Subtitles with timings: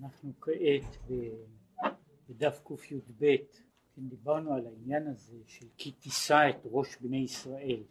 [0.00, 0.96] אנחנו כעת
[2.28, 3.36] בדף קי"ב,
[3.94, 7.82] כן, דיברנו על העניין הזה של כי תישא את ראש בני ישראל,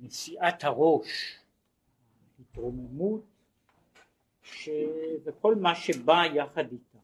[0.00, 1.38] נשיאת הראש,
[2.40, 3.24] התרוממות
[4.42, 4.68] ש...
[5.24, 6.98] וכל מה שבא יחד איתה.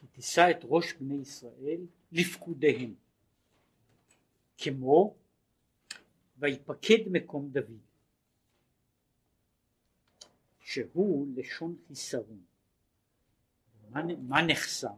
[0.00, 1.80] כי תישא את ראש בני ישראל
[2.12, 2.94] לפקודיהם,
[4.58, 5.14] כמו
[6.38, 7.85] ויפקד מקום דוד.
[10.66, 12.40] שהוא לשון חיסרון.
[13.90, 14.94] מה, מה נחסר?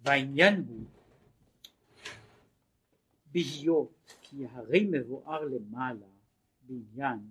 [0.00, 0.84] והעניין הוא
[3.32, 6.06] בהיות כי הרי מבואר למעלה
[6.62, 7.30] בעניין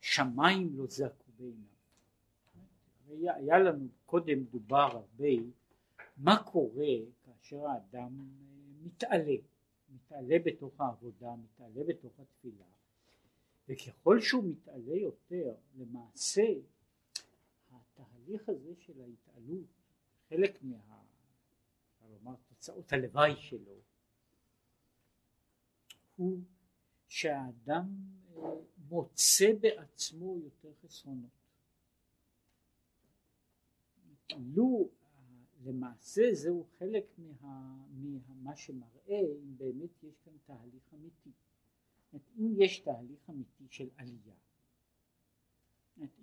[0.00, 1.76] שמיים לא זעקו בעיניו.
[3.08, 5.34] היה, היה לנו קודם דובר הרבה
[6.16, 6.94] מה קורה
[7.24, 8.28] כאשר האדם
[8.82, 9.36] מתעלה,
[9.94, 12.75] מתעלה בתוך העבודה, מתעלה בתוך התפילה
[13.68, 16.42] וככל שהוא מתעלה יותר למעשה
[17.70, 19.66] התהליך הזה של ההתעלות
[20.28, 21.02] חלק מה...
[22.10, 23.80] לומר תוצאות הלוואי שלו
[26.16, 26.40] הוא
[27.08, 27.88] שהאדם
[28.36, 28.42] אה,
[28.88, 31.30] מוצא בעצמו יותר חסרונות.
[34.38, 34.88] לו
[35.64, 37.86] למעשה זהו חלק מה,
[38.42, 41.30] מה שמראה אם באמת יש כאן תהליך אמיתי.
[42.14, 44.34] אם יש תהליך אמיתי של עלייה,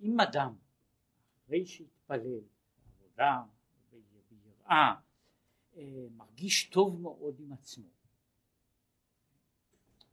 [0.00, 0.54] אם אדם
[1.44, 2.40] אחרי שהתפלל
[3.10, 3.42] בעבודה,
[4.30, 4.94] ביראה,
[5.76, 7.88] אה, מרגיש טוב מאוד עם עצמו,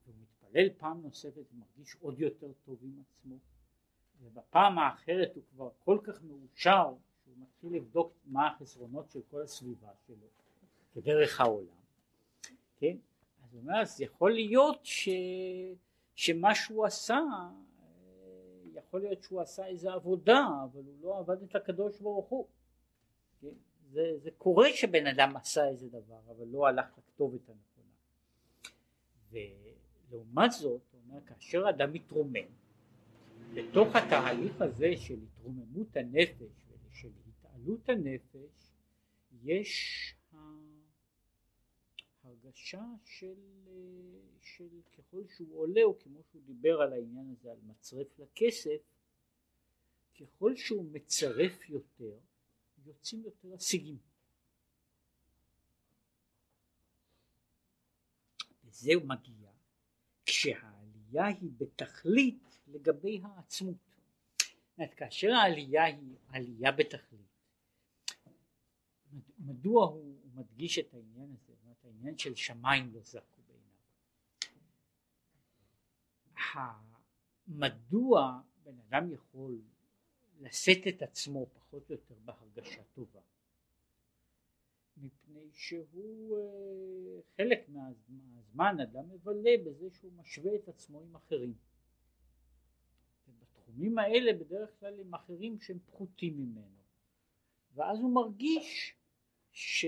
[0.05, 3.35] והוא מתפלל פעם נוספת ומרגיש עוד יותר טוב עם עצמו,
[4.21, 9.91] ובפעם האחרת הוא כבר כל כך מאושר שהוא מתחיל לבדוק מה החסרונות של כל הסביבה
[10.07, 10.27] שלו
[10.93, 11.81] כדרך העולם,
[12.77, 12.97] כן?
[13.51, 15.09] אז הוא אומר, אז יכול להיות ש...
[16.15, 17.19] שמה שהוא עשה,
[18.73, 22.47] יכול להיות שהוא עשה איזה עבודה, אבל הוא לא עבד את הקדוש ברוך הוא.
[23.41, 23.47] כן?
[23.91, 27.91] זה, זה קורה שבן אדם עשה איזה דבר, אבל לא הלך לכתובת הנכונה.
[29.31, 32.49] ולעומת זאת, הוא אומר, כאשר אדם מתרומם,
[33.53, 38.71] בתוך התהליך הזה של התרוממות הנפש ושל התעלות הנפש,
[39.43, 40.15] יש
[42.23, 43.39] הרגשה של,
[44.41, 48.81] של ככל שהוא עולה או כמו שהוא דיבר על העניין הזה על מצרף לכסף
[50.19, 52.19] ככל שהוא מצרף יותר
[52.85, 53.97] יוצאים יותר השיגים.
[58.65, 59.51] וזה מגיע
[60.25, 63.77] כשהעלייה היא בתכלית לגבי העצמות.
[64.77, 67.31] אומרת, כאשר העלייה היא עלייה בתכלית
[69.39, 73.71] מדוע הוא מדגיש את העניין הזה העניין של שמיים לא זעקו בעיניו.
[77.47, 79.61] מדוע בן אדם יכול
[80.39, 83.19] לשאת את עצמו פחות או יותר בהרגשה טובה?
[84.97, 91.53] מפני שהוא אה, חלק מהזמן אדם מבלה בזה שהוא משווה את עצמו עם אחרים.
[93.27, 96.81] ובתחומים האלה בדרך כלל עם אחרים שהם פחותים ממנו.
[97.73, 98.95] ואז הוא מרגיש
[99.51, 99.85] ש...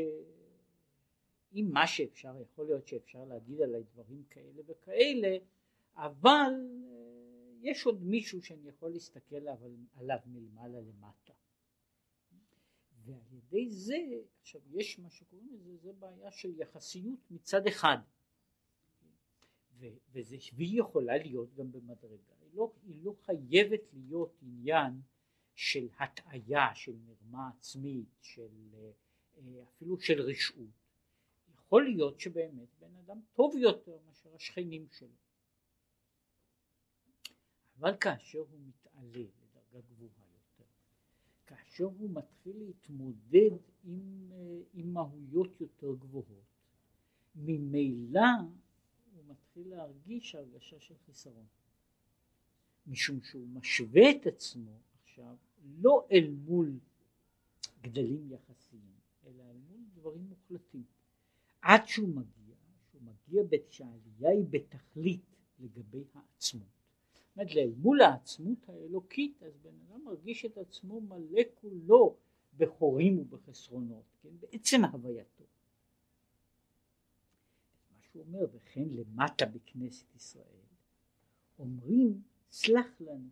[1.53, 5.38] אם מה שאפשר, יכול להיות שאפשר להגיד עליי דברים כאלה וכאלה,
[5.96, 6.53] אבל
[6.86, 7.03] אה,
[7.62, 9.47] יש עוד מישהו שאני יכול להסתכל
[9.96, 11.34] עליו מלמעלה למטה.
[13.06, 13.97] ועל ידי זה,
[14.41, 17.97] עכשיו יש מה שקוראים לזה, זה בעיה של יחסיות מצד אחד.
[20.12, 25.02] וזה, והיא יכולה להיות גם במדרגה, היא לא, היא לא חייבת להיות עניין
[25.56, 30.82] של הטעיה, של מרמה עצמית, של, אה, אפילו של רשעות.
[31.73, 35.16] יכול להיות שבאמת בן אדם טוב יותר מאשר השכנים שלו.
[37.79, 40.69] אבל כאשר הוא מתעלה לדרגה גבוהה יותר,
[41.45, 43.51] כאשר הוא מתחיל להתמודד
[43.84, 46.45] עם, אה, עם מהויות יותר גבוהות,
[47.35, 48.22] ממילא
[49.16, 51.47] הוא מתחיל להרגיש הרגשה של חיסרון.
[52.88, 56.79] משום שהוא משווה את עצמו עכשיו לא אל מול
[57.81, 58.93] גדלים יחסיים,
[59.25, 61.03] אלא אל מול דברים מוחלטים.
[61.63, 62.55] עד שהוא מגיע,
[62.91, 66.67] שהוא מגיע שהעלייה היא בתכלית לגבי העצמות.
[67.13, 72.17] זאת אומרת, מול העצמות האלוקית, אז בן אדם מרגיש את עצמו מלא כולו
[72.57, 74.29] בחורים ובחסרונות, כן?
[74.39, 75.43] בעצם הווייתו.
[77.91, 80.65] מה שהוא אומר, וכן למטה בכנסת ישראל,
[81.59, 82.21] אומרים
[82.51, 83.29] סלח לנו,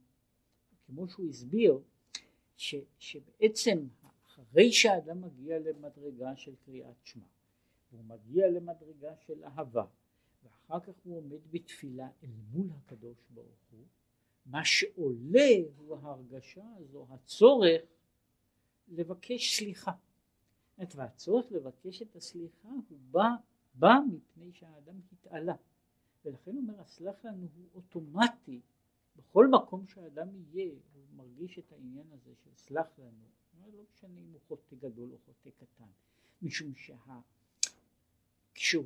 [0.85, 1.79] כמו שהוא הסביר,
[2.55, 3.87] ש, שבעצם
[4.25, 7.25] אחרי שהאדם מגיע למדרגה של קריאת שמע,
[7.91, 9.85] והוא מגיע למדרגה של אהבה
[10.43, 13.85] ואחר כך הוא עומד בתפילה אל מול הקדוש ברוך הוא
[14.45, 17.81] מה שעולה הוא ההרגשה הזו, הצורך
[18.87, 19.91] לבקש סליחה.
[20.95, 23.29] והצורך לבקש את הסליחה הוא בא,
[23.73, 25.55] בא מפני שהאדם התעלה.
[26.25, 28.61] ולכן אומר הסלח לנו הוא אוטומטי
[29.15, 33.25] בכל מקום שהאדם יהיה הוא מרגיש את העניין הזה של סלח לנו
[33.77, 35.89] לא משנה אם הוא חוטא גדול או חוטא קטן
[36.41, 36.75] משום
[38.53, 38.85] שכשהוא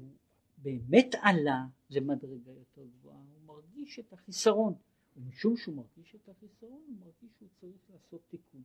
[0.57, 4.73] באמת עלה למדרגה יותר גבוהה הוא מרגיש את החיסרון.
[5.17, 8.63] ומשום שהוא מרגיש את החיסרון הוא מרגיש שהוא צריך לעשות תיקון.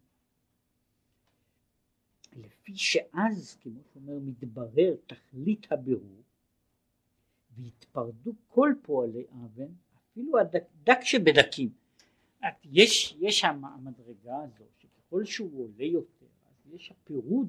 [2.32, 6.22] לפי שאז כמו שאומר מתברר תכלית הבירור
[7.56, 11.72] והתפרדו כל פועלי אבן אפילו הדק שבדקים.
[12.64, 17.48] יש, יש המדרגה הזו שככל שהוא עולה יותר אז יש הפירוד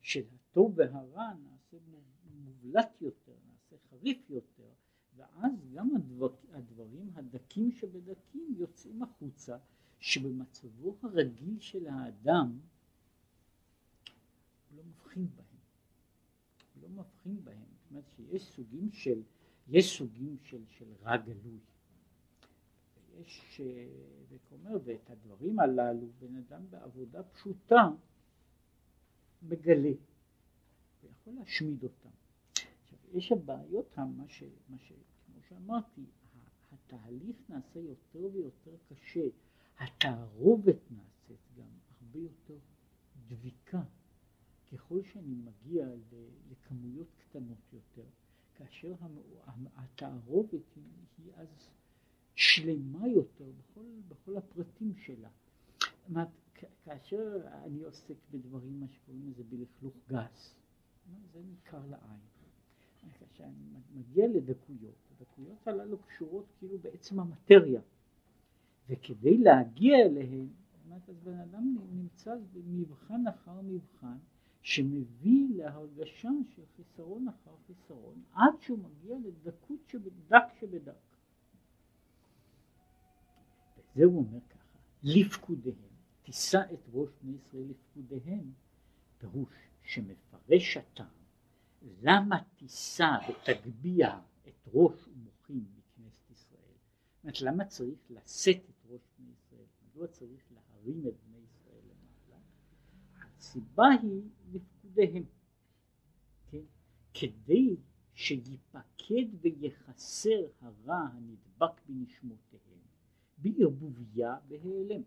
[0.00, 1.76] של הטוב והרע נעשה
[2.66, 4.70] מובלט יותר נעשה חריף יותר
[5.16, 9.58] ואז גם הדבר, הדברים הדקים שבדקים יוצאים החוצה
[10.00, 12.58] שבמצבו הרגיל של האדם
[14.70, 15.46] הוא לא מבחין בהם
[16.74, 19.22] הוא לא מבחין בהם זאת אומרת שיש סוגים של
[19.68, 21.58] יש סוגים של, של רע גלוי.
[23.20, 23.60] יש,
[24.28, 27.90] וכאומר, ואת הדברים הללו בן אדם בעבודה פשוטה
[29.42, 29.92] מגלה
[31.02, 32.15] ויכול להשמיד אותם.
[33.16, 34.92] יש הבעיות, מה, ש, מה ש,
[35.26, 36.04] כמו שאמרתי,
[36.72, 39.26] התהליך נעשה יותר ויותר קשה,
[39.78, 41.68] התערובת נעשית גם
[42.00, 42.58] הרבה יותר
[43.28, 43.82] דביקה
[44.72, 45.86] ככל שאני מגיע
[46.50, 48.08] לכמויות קטנות יותר.
[48.54, 48.94] כאשר
[49.76, 50.84] התערובת היא,
[51.18, 51.70] היא אז
[52.34, 55.28] שלמה יותר בכל, בכל הפרטים שלה.
[56.84, 60.54] כאשר אני עוסק בדברים, מה שקוראים לזה בלכלוך גס,
[61.32, 62.35] זה ניכר לעין.
[63.18, 67.80] כאשר אני מגיע לדקויות, הדקויות הללו קשורות כאילו בעצם המטריה,
[68.88, 70.46] וכדי להגיע אליהן,
[71.08, 74.16] אז בן אדם נמצא במבחן אחר מבחן,
[74.62, 80.92] שמביא להרגשה של חיסרון אחר חיסרון עד שהוא מגיע לדקות שבדק שבדק.
[83.76, 85.76] וזה הוא אומר ככה, לפקודיהם,
[86.22, 88.52] תישא את ראש בני ישראל לפקודיהם,
[89.18, 91.06] פירוש שמפרש הטעם,
[91.82, 96.60] למה תישא ותגביה את ראש ומוחים בכנסת ישראל?
[97.14, 99.66] זאת אומרת, למה צריך לשאת את ראש בני ישראל?
[99.82, 102.40] מדוע צריך להרים את בני ישראל למעלה?
[103.38, 105.24] הסיבה היא לפקודיהם,
[106.50, 106.62] כן?
[107.14, 107.76] כדי
[108.14, 112.80] שיפקד ויחסר הרע הנדבק בנשמותיהם
[113.38, 115.02] בערבוביה בהיעלם.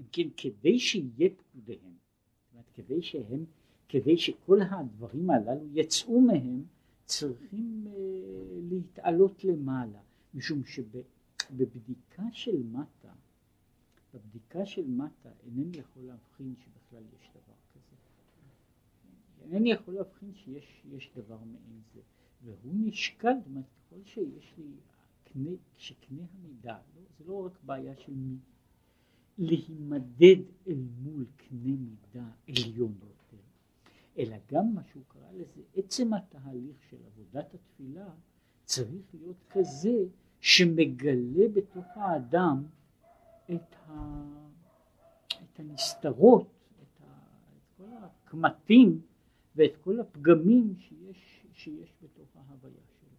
[0.00, 1.96] אם כן, כדי שיהיה פקודיהם,
[2.42, 3.44] זאת אומרת, כדי שהם,
[3.88, 6.64] כדי שכל הדברים הללו יצאו מהם,
[7.04, 7.90] צריכים uh,
[8.70, 9.98] להתעלות למעלה,
[10.34, 13.12] משום שבבדיקה של מטה,
[14.14, 17.52] בבדיקה של מטה אינני יכול להבחין שבכלל יש דבר
[19.52, 22.00] אינני יכול להבחין שיש דבר מעין זה,
[22.44, 24.64] והוא נשקל, ככל שיש לי,
[25.24, 28.36] קנה, שקנה המידה, לא, זה לא רק בעיה של מי,
[29.38, 32.94] להימדד אל מול קנה מידה עליון
[34.18, 38.10] אלא גם מה שהוא קרא לזה, עצם התהליך של עבודת התפילה
[38.64, 40.04] צריך להיות כזה
[40.40, 42.64] שמגלה בתוך האדם
[43.54, 44.22] את, ה,
[45.28, 46.48] את הנסתרות,
[46.82, 47.18] את, ה,
[47.56, 49.00] את כל הקמטים
[49.56, 53.16] ואת כל הפגמים שיש, שיש בתוך ההוויה שלו.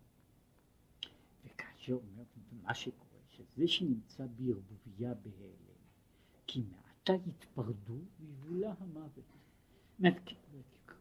[1.46, 2.24] וכאשר אומר
[2.64, 5.84] מה שקורה, שזה שנמצא בערבוביה בהיעלם,
[6.48, 9.24] כי מעתה יתפרדו ויבולה המוות.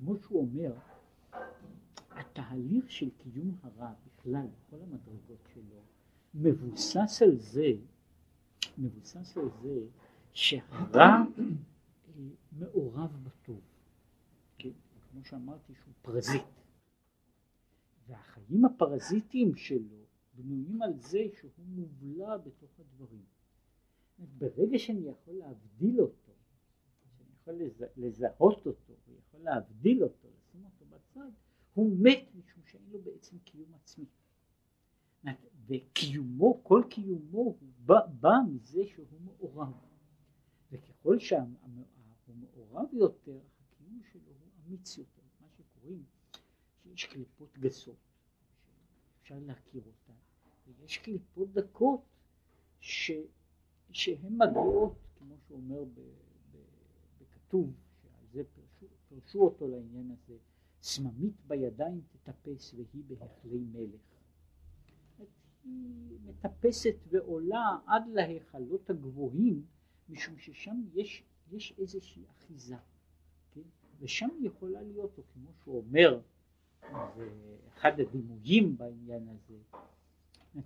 [0.04, 0.73] כמו שהוא אומר,
[2.11, 5.80] התהליך של קיום הרע בכלל, בכל המדרגות שלו,
[6.35, 7.73] מבוסס על זה,
[8.78, 9.80] מבוסס על זה
[10.32, 11.23] שהרע אה,
[12.52, 13.61] מעורב בטוב.
[15.12, 16.42] כמו שאמרתי שהוא פרזיט.
[18.06, 20.04] והחיים הפרזיטיים שלו
[20.35, 23.25] בנויים על זה שהוא מובלע בתוך הדברים.
[24.38, 26.22] ברגע שאני יכול להבדיל אותו,
[27.43, 31.31] יכול לזה, לזהות אותו, ויכול להבדיל אותו, לשים אותו בצד,
[31.75, 34.05] הוא מת משום שאין לו בעצם קיום עצמי.
[35.67, 39.73] וקיומו, כל קיומו הוא בא, בא מזה שהוא מעורב.
[40.71, 41.41] וככל שהוא
[42.35, 46.05] מעורב יותר, הקיום שלו הוא אמיץ יותר, מה שקוראים
[46.83, 47.97] שיש קליפות גסות,
[49.23, 50.19] אפשר להכיר אותן,
[50.67, 52.01] ויש קליפות דקות
[52.81, 53.11] ש,
[53.93, 56.01] שהן מגיעות, כמו שאומר ב,
[57.52, 60.37] ב, בכתוב, שעל זה פרשו, פרשו אותו לעניין הזה,
[60.82, 64.00] סממית בידיים תטפס והיא בהחלי מלך.
[65.64, 69.64] היא מטפסת ועולה עד להיכלות הגבוהים,
[70.09, 72.76] משום ששם יש, יש איזושהי אחיזה,
[73.54, 73.61] כן?
[74.00, 76.21] ושם יכולה להיות, או כמו שהוא אומר,
[77.68, 79.59] אחד הדימויים בעניין הזה,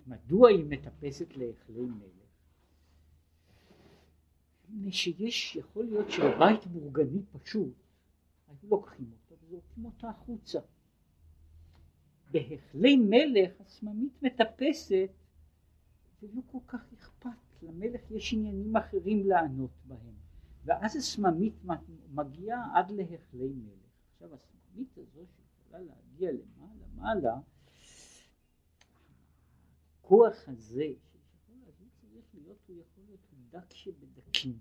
[0.06, 2.15] מדוע היא מטפסת להיכלי מלך?
[4.68, 7.74] מפני שיש, יכול להיות שבבית בורגני פשוט,
[8.48, 10.60] היו לוקחים אותה וזורקים אותה החוצה.
[12.30, 15.10] בהיכלי מלך הסממית מטפסת
[16.22, 20.14] ולא כל כך אכפת, למלך יש עניינים אחרים לענות בהם,
[20.64, 21.54] ואז הסממית
[22.10, 23.86] מגיעה עד להיכלי מלך.
[24.12, 27.36] עכשיו הסממית הזו שיכולה להגיע למעלה מעלה,
[30.00, 30.92] הכוח הזה
[32.46, 34.58] להיות, הוא יכול להיות דק שבדקים,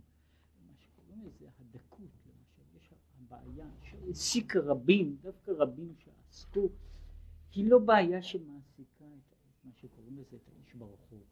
[0.68, 6.70] מה שקוראים לזה הדקות, למשל, יש הבעיה שהעסיקה רבים, דווקא רבים שעסקו
[7.52, 11.24] היא לא בעיה שמעסיקה את מה שקוראים לזה את האיש ברחוב.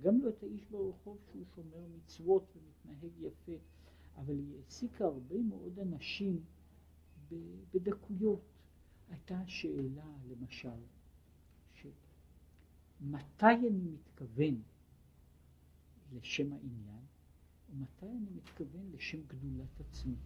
[0.00, 3.52] גם לא את האיש ברחוב שהוא שומר מצוות ומתנהג יפה,
[4.16, 6.44] אבל היא העסיקה הרבה מאוד אנשים
[7.74, 8.40] בדקויות.
[9.08, 10.80] הייתה שאלה למשל,
[13.00, 14.62] מתי אני מתכוון
[16.14, 17.04] לשם העניין
[17.70, 20.16] ומתי אני מתכוון לשם גדולת עצמי.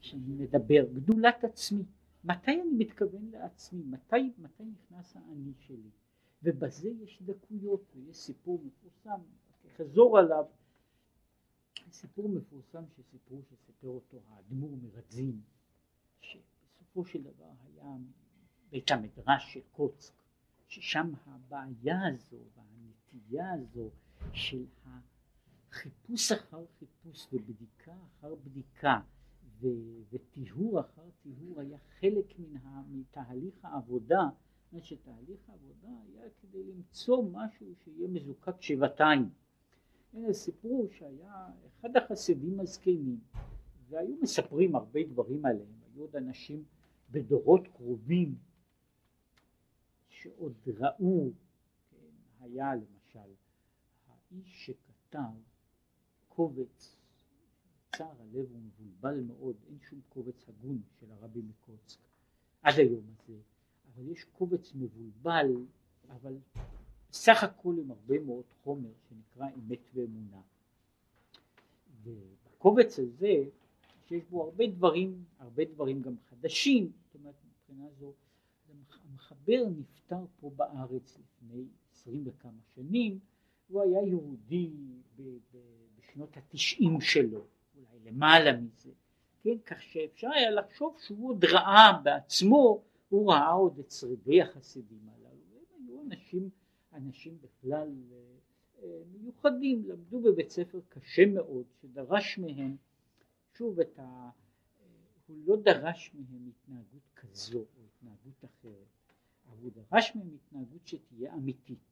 [0.00, 1.84] כשאני מדבר, גדולת עצמי.
[2.24, 5.90] מתי אני מתכוון לעצמי, מתי, מתי נכנס האני שלי,
[6.42, 9.20] ובזה יש דקויות ויש סיפור מפורסם,
[9.76, 10.44] חזור עליו,
[11.92, 15.40] סיפור מפורסם שסיפרו, שסיפר אותו האדמו"ר מרדזין,
[16.20, 17.96] שבסופו של דבר היה
[18.70, 20.12] בית המדרש של קוצק,
[20.68, 23.90] ששם הבעיה הזו והנטייה הזו
[24.32, 24.64] של
[25.70, 29.00] החיפוש אחר חיפוש ובדיקה אחר בדיקה
[30.10, 34.28] וטיהור אחר טיהור היה חלק מן מתהליך העבודה,
[34.72, 39.30] זאת שתהליך העבודה היה כדי למצוא משהו שיהיה מזוקק שבעתיים.
[40.32, 43.20] סיפרו שהיה אחד החסידים הזקנים
[43.88, 46.64] והיו מספרים הרבה דברים עליהם, היו עוד אנשים
[47.10, 48.34] בדורות קרובים
[50.08, 51.30] שעוד ראו,
[51.90, 53.34] כן, היה למשל
[54.32, 55.32] האיש שכתב
[56.28, 56.96] קובץ
[57.96, 61.98] צר הלב הוא מבולבל מאוד, אין שום קובץ הגון של הרבי מקוצק
[62.62, 63.38] עד היום הזה,
[63.94, 65.46] אבל יש קובץ מבולבל,
[66.08, 66.38] אבל
[67.12, 70.40] סך הכל עם הרבה מאוד חומר שנקרא אמת ואמונה.
[72.02, 73.44] ובקובץ הזה
[74.08, 78.12] שיש בו הרבה דברים, הרבה דברים גם חדשים, זאת אומרת מבחינה זו,
[79.04, 83.18] המחבר נפטר פה בארץ לפני עשרים וכמה שנים,
[83.72, 84.70] הוא היה יהודי
[85.98, 87.44] בשנות התשעים שלו,
[88.04, 88.90] למעלה מזה,
[89.42, 95.08] כן, כך שאפשר היה לחשוב שהוא עוד ראה בעצמו, הוא ראה עוד את שרידי החסידים
[95.08, 96.50] הללו, הם היו אנשים,
[96.92, 97.88] אנשים בכלל
[98.82, 102.76] אה, מיוחדים, למדו בבית ספר קשה מאוד, שדרש מהם,
[103.54, 104.02] שוב את ה...
[104.02, 104.30] אה,
[105.26, 108.86] הוא לא דרש מהם התנהגות כזו או התנהגות אחרת,
[109.48, 111.91] אבל הוא דרש מהם התנהגות שתהיה אמיתית,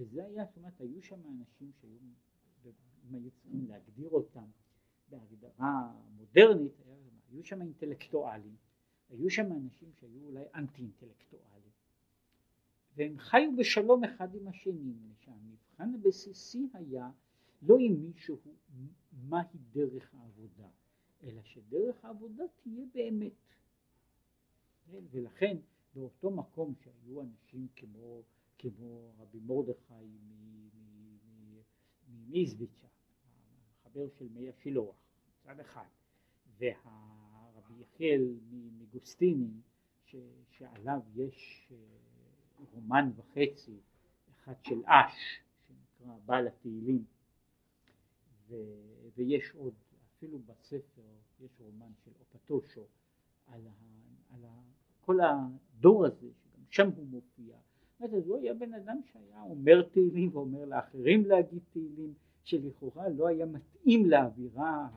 [0.00, 1.98] וזה היה, זאת אומרת, היו שם אנשים שהיו,
[3.08, 4.50] אם היו צריכים להגדיר אותם,
[5.08, 6.72] בהגדרה מודרנית,
[7.30, 8.56] היו שם אינטלקטואלים,
[9.10, 11.70] היו שם אנשים שהיו אולי אנטי אינטלקטואלים,
[12.96, 17.10] והם חיו בשלום אחד עם השני, שהמבחן הבסיסי היה
[17.62, 18.38] לא עם מישהו
[19.12, 20.68] מהי דרך העבודה,
[21.22, 23.32] אלא שדרך העבודה תהיה באמת.
[24.84, 25.04] כן?
[25.10, 25.56] ולכן
[25.94, 28.22] באותו מקום שהיו אנשים כמו,
[28.62, 29.94] כמו רבי מרדכי
[32.08, 32.86] ממיזביצ'ה,
[33.80, 34.96] החבר של מי השילוח,
[35.28, 35.86] מצד אחד,
[36.58, 38.38] והרבי יחיאל
[38.78, 39.50] מגוסטיני,
[40.50, 41.76] שעליו יש אה,
[42.72, 43.76] רומן וחצי,
[44.30, 47.04] אחד של אש, שנקרא בעל התהילים,
[49.16, 49.74] ויש עוד,
[50.16, 51.02] אפילו בספר
[51.40, 52.86] יש רומן של אופטושו
[53.46, 53.68] על,
[54.30, 54.44] על
[55.00, 57.56] כל הדור הזה, שגם שם הוא מופיע.
[58.00, 62.14] אומרת, הוא היה בן אדם שהיה אומר תהילים ואומר לאחרים להגיד תהילים,
[62.44, 64.88] שלכאורה לא היה מתאים לאווירה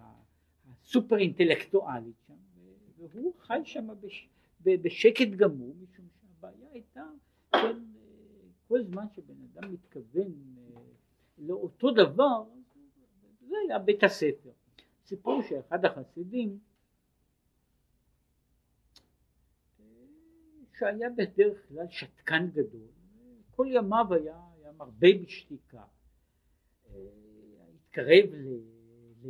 [0.70, 2.34] הסופר אינטלקטואלית שם,
[2.98, 4.30] והוא חי שם בש,
[4.64, 7.06] בשקט גמור, משום שהבעיה הייתה,
[7.52, 7.78] כן,
[8.68, 10.82] כל זמן שבן אדם מתכוון אה,
[11.38, 12.44] לאותו דבר,
[13.42, 14.50] זה היה בית הספר.
[15.06, 16.60] סיפור שאחד החסידים,
[20.78, 22.88] שהיה בדרך כלל שתקן גדול,
[23.56, 25.84] כל ימיו היה, היה מרבה בשתיקה.
[26.90, 26.94] אה,
[27.76, 28.48] התקרב ל,
[29.24, 29.28] ל,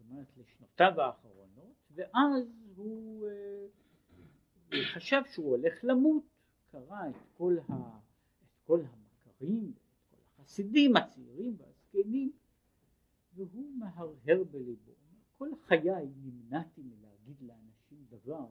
[0.00, 2.44] אומרת, לשנותיו האחרונות, ואז
[2.76, 3.66] הוא, אה,
[4.72, 6.22] הוא חשב שהוא הולך למות,
[6.70, 7.72] קרא את כל, ה,
[8.44, 9.72] את כל הדברים,
[10.10, 12.32] ואת כל החסידים הצעירים והזקנים,
[13.34, 14.92] והוא מהרהר בליבו.
[15.38, 18.46] כל חיי נמנעתי מלהגיד לאנשים דבר,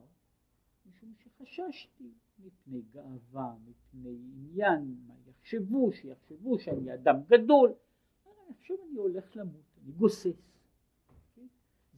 [1.04, 7.72] משום שחששתי מפני גאווה, מפני עניין, מה יחשבו, שיחשבו שאני אדם גדול.
[8.60, 10.50] עכשיו אני הולך למות, אני גוסס.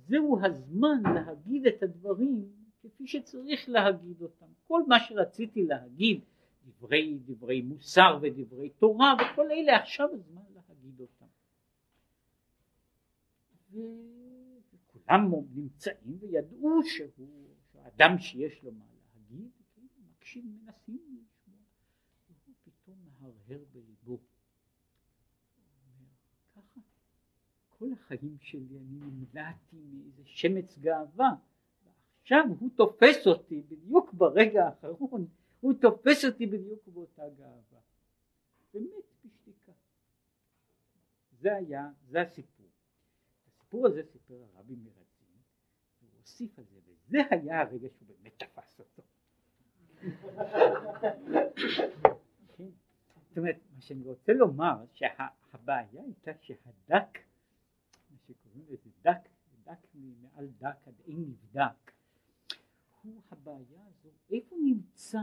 [0.08, 2.48] זהו הזמן להגיד את הדברים
[2.82, 4.46] כפי שצריך להגיד אותם.
[4.66, 6.20] כל מה שרציתי להגיד,
[6.66, 11.26] דברי, דברי מוסר ודברי תורה וכל אלה, עכשיו הזמן להגיד אותם.
[14.74, 17.46] וכולם נמצאים וידעו שהוא
[17.86, 18.84] אדם שיש לו מה
[20.26, 21.58] מקשיב, מנסים לשמוע,
[22.28, 24.18] והוא פתאום מהרהר בליבו.
[26.54, 26.80] ככה,
[27.68, 31.30] כל החיים שלי אני נמלאתי מאיזה שמץ גאווה,
[31.84, 35.26] ועכשיו הוא תופס אותי בדיוק ברגע האחרון,
[35.60, 37.80] הוא תופס אותי בדיוק באותה גאווה.
[38.74, 39.72] באמת בשתיקה.
[41.40, 42.66] זה היה, זה הסיפור.
[43.46, 45.36] הסיפור הזה סיפר הרבי מרזין,
[46.00, 49.02] הוא הוסיף על זה, וזה היה הרגע שהוא באמת תפס אותו.
[53.28, 57.18] זאת אומרת, מה שאני רוצה לומר, שהבעיה הייתה שהדק,
[58.10, 59.28] מה שקוראים לזה דק,
[59.64, 61.92] דק מעל דק עד אין נבדק,
[63.02, 65.22] הוא הבעיה הזו, איפה נמצא,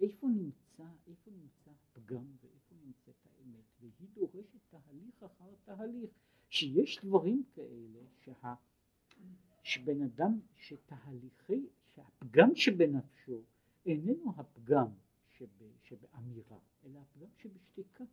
[0.00, 6.10] איפה נמצא, איפה נמצא הפגם ואיפה נמצאת האמת, והיא דורשת תהליך אחר תהליך,
[6.50, 8.54] שיש דברים כאלה שה,
[9.62, 13.42] שבן אדם, שתהליכי, שהפגם שבנפשו
[13.86, 14.88] איננו הפגם
[15.30, 15.46] שב,
[15.82, 18.04] שבאמירה, אלא הפגם שבשתיקה.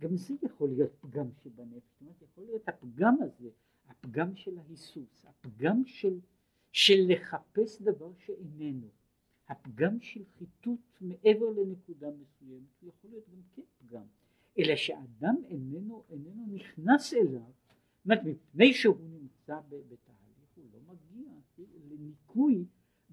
[0.00, 3.50] גם זה יכול להיות פגם שבנפש, זאת אומרת יכול להיות הפגם הזה,
[3.88, 6.20] הפגם של ההיסוס, הפגם של,
[6.72, 8.88] של לחפש דבר שאיננו,
[9.48, 14.06] הפגם של חיטוט מעבר לנקודה מסוימת, יכול להיות גם כן פגם,
[14.58, 17.50] אלא שאדם איננו, איננו נכנס אליו,
[17.96, 21.30] זאת אומרת מפני שהוא נמצא בתהליך הוא לא מגיע
[21.88, 22.64] לניקוי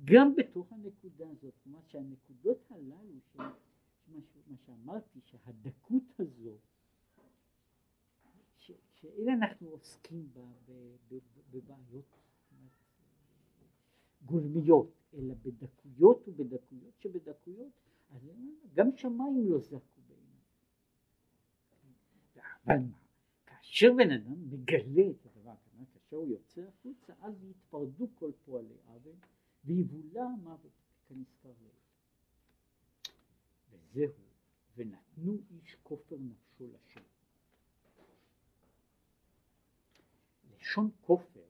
[0.03, 3.19] גם בתוך הנקודה הזאת, זאת אומרת שהנקודות הללו.
[4.47, 6.57] מה שאמרתי, שהדקות הזו,
[9.01, 10.41] שאלה אנחנו עוסקים בה
[11.51, 12.17] בבעיות
[14.25, 17.71] גולמיות, אלא בדקויות ובדקויות שבדקויות,
[18.09, 18.29] אז
[18.73, 20.41] גם שמיים לא זעקו בעיניו.
[22.65, 22.97] אבל מה,
[23.45, 25.55] כאשר בן אדם מגלה את הדבר,
[25.93, 29.15] כאשר הוא יוצא החוצה, אז יתפרדו כל פועלי עוול.
[29.65, 30.71] ויבולע המוות
[31.07, 31.81] כנזכר לעיל.
[33.69, 34.23] וזהו,
[34.75, 37.01] ונתנו איש כופר נפשו לשם.
[40.51, 41.45] לשון כופר,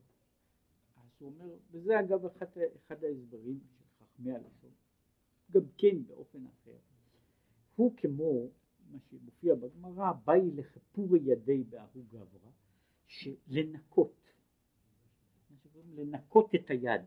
[0.96, 2.46] אז הוא אומר, וזה אגב אחד,
[2.76, 4.72] אחד ההסברים של חכמי הלשון,
[5.52, 6.78] גם כן באופן אחר,
[7.76, 8.50] הוא כמו
[8.92, 12.52] מה שמופיע בגמרא, באי לכפורי ידי באהו גברא,
[13.06, 14.34] שלנקות,
[15.96, 17.02] לנקות את היד.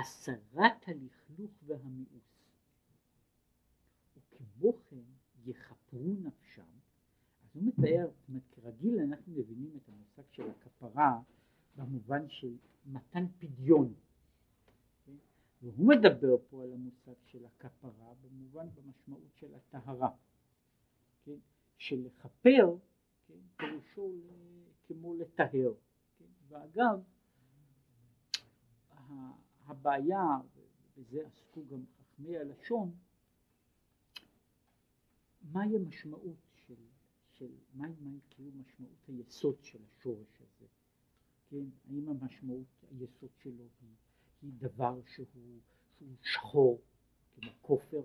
[0.00, 2.38] הסרת הלכלוך והמיאוס.
[4.16, 5.04] וכמו כן
[5.44, 6.66] יכפרו נפשם,
[7.44, 8.10] אז הוא מתאר,
[8.50, 11.20] כרגיל אנחנו מבינים את המושג של הכפרה
[11.76, 12.56] במובן של
[12.86, 13.94] מתן פדיון.
[15.04, 15.16] כן?
[15.62, 20.10] והוא מדבר פה על המושג של הכפרה במובן במשמעות של הטהרה.
[21.24, 21.38] כן?
[21.78, 22.76] שלכפר
[23.26, 23.34] כן?
[23.56, 24.12] פירושו
[24.86, 25.72] כמו לטהר.
[26.18, 26.24] כן?
[26.48, 27.02] ואגב
[29.68, 30.24] הבעיה,
[30.96, 32.94] ובזה עסקו גם חכמי הלשון,
[35.42, 36.74] מהי המשמעות של,
[37.32, 40.66] של מהי, מהי כאילו משמעות היסוד של השורש הזה,
[41.50, 43.94] כן, האם המשמעות, היסוד שלו היא,
[44.42, 45.26] היא דבר שהוא,
[45.98, 46.80] שהוא שחור,
[47.34, 48.02] כמו כופר,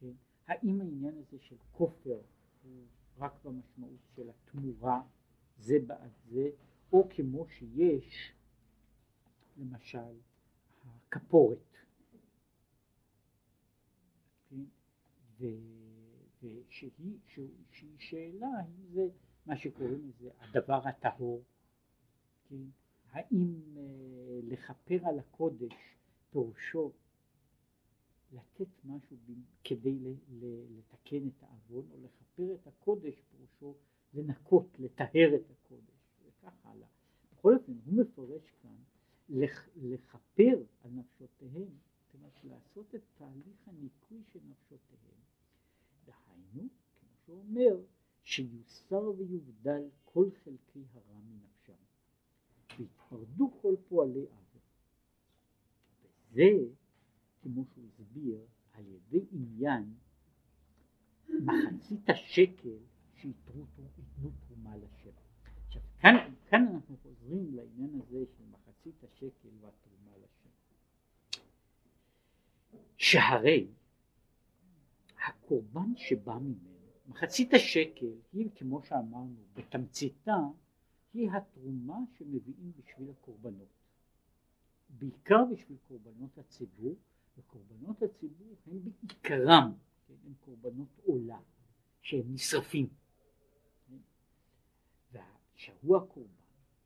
[0.00, 0.12] כן,
[0.46, 2.20] האם העניין הזה של כופר
[2.62, 2.86] הוא
[3.18, 5.02] רק במשמעות של התמורה
[5.58, 6.50] זה בעד זה,
[6.92, 8.32] או כמו שיש
[9.56, 10.14] למשל
[11.08, 11.58] הכפורת,
[14.50, 14.64] כן?
[16.42, 17.18] ושהיא,
[17.70, 19.08] שהיא שאלה האם זה
[19.46, 21.42] מה שקוראים לזה הדבר הטהור,
[22.48, 22.64] כן?
[23.10, 25.74] האם אה, לכפר על הקודש
[26.30, 26.92] פירושו
[28.32, 29.16] לתת משהו
[29.64, 29.98] כדי
[30.76, 33.74] לתקן את העוון, או לכפר את הקודש פירושו
[34.14, 36.88] לנקות, לטהר את הקודש, וכך הלאה.
[37.32, 38.76] בכל אופן, הוא מפרש כאן
[39.76, 41.68] לכפר על נפשותיהם,
[42.06, 45.20] זאת אומרת לעשות את תהליך הניקוי של נפשותיהם.
[46.04, 46.68] דהיינו,
[47.00, 47.80] כמו שהוא אומר,
[48.22, 51.72] שיוסר ויובדל כל חלקי הרע מנפשם,
[52.78, 54.62] ויתפרדו כל פועלי עוול.
[56.02, 56.74] וזה,
[57.42, 59.94] כמו שהוא הסביר, על ידי עניין
[61.28, 62.78] מחצית השקל
[63.14, 63.66] שייתנו
[64.48, 65.10] תרומה לשם.
[65.66, 68.44] עכשיו כאן, כאן אנחנו חוזרים לעניין הזה של
[68.88, 70.48] מחצית השקל והתרומה לשם.
[72.96, 73.68] שהרי
[75.26, 80.36] הקורבן שבא ממנו, מחצית השקל היא כמו שאמרנו בתמציתה
[81.14, 83.68] היא התרומה שמביאים בשביל הקורבנות.
[84.88, 86.94] בעיקר בשביל קורבנות הציבור,
[87.38, 89.72] וקורבנות הציבור הם בעיקרם,
[90.06, 91.38] כן, הם קורבנות עולה,
[92.02, 92.88] שהם נשרפים.
[95.58, 96.37] שהוא הקורבן,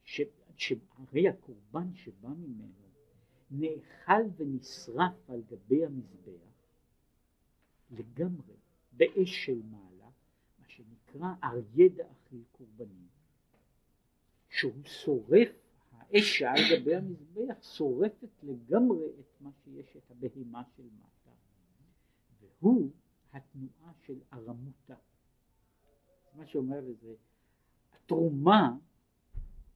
[0.04, 2.82] שהרי הקורבן שבא ממנו
[3.50, 6.52] נאכל ונשרף על גבי המזבח
[7.90, 8.54] לגמרי
[8.92, 10.10] באש של מעלה,
[10.58, 13.08] מה שנקרא אריה דאכיל קורבנים,
[14.48, 15.48] שהוא שורף,
[15.92, 21.30] האש שעל גבי המזבח שורפת לגמרי את מה שיש, את הבהמה של מטה,
[22.40, 22.90] והוא
[23.32, 24.96] התנועה של ארמותה.
[26.34, 27.14] מה שאומר לזה,
[27.92, 28.76] התרומה,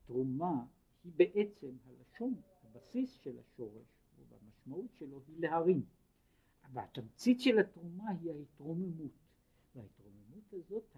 [0.07, 0.65] תרומה
[1.05, 3.87] היא בעצם הלשון, הבסיס של השורש,
[4.29, 5.85] והמשמעות שלו היא להרים.
[6.73, 9.13] והתמצית של התרומה היא ההתרוממות,
[9.75, 10.97] וההתרוממות הזאת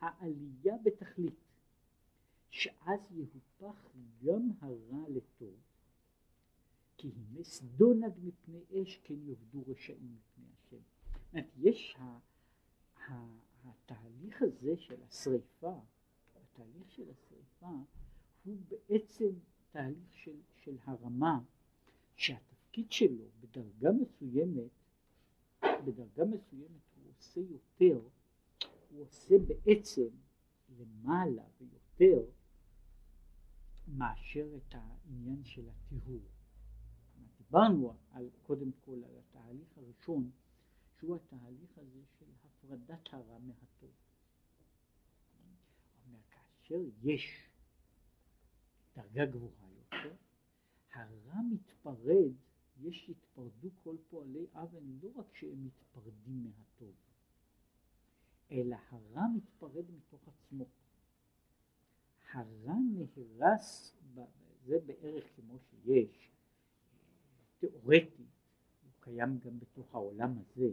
[0.00, 1.44] העלייה בתכלית,
[2.50, 3.88] שאז יהופך
[4.24, 5.54] גם הרע לטוב,
[6.96, 10.76] כי הנה סדונג מפני אש כן יאבדו רשעים מפני השם.
[10.76, 12.18] זאת אומרת, יש ה,
[13.08, 13.26] ה,
[13.64, 15.78] התהליך הזה של השריפה,
[16.36, 17.70] התהליך של השריפה
[18.44, 19.30] הוא בעצם
[19.70, 21.40] תהליך של, של הרמה
[22.16, 24.70] שהתפקיד שלו בדרגה מסוימת
[25.86, 28.00] בדרגה מסוימת הוא עושה יותר,
[28.90, 30.08] הוא עושה בעצם
[30.78, 32.30] למעלה ויותר
[33.88, 36.22] מאשר את העניין של הטיהור.
[37.38, 40.30] דיברנו על, קודם כל על התהליך הראשון
[40.98, 43.90] שהוא התהליך הזה של הפרדת הרע מהטוב.
[46.30, 47.50] כאשר יש
[48.96, 50.14] דרגה גבוהה יותר,
[50.92, 52.32] הרע מתפרד
[52.80, 56.94] יש יתפרדו כל פועלי אוון לא רק שהם מתפרדים מהטוב,
[58.50, 60.64] אלא הרע מתפרד מתוך עצמו.
[62.32, 63.94] הרע נהרס,
[64.64, 66.30] זה בערך כמו שיש,
[67.58, 68.26] תיאורטי,
[68.82, 70.68] הוא קיים גם בתוך העולם הזה.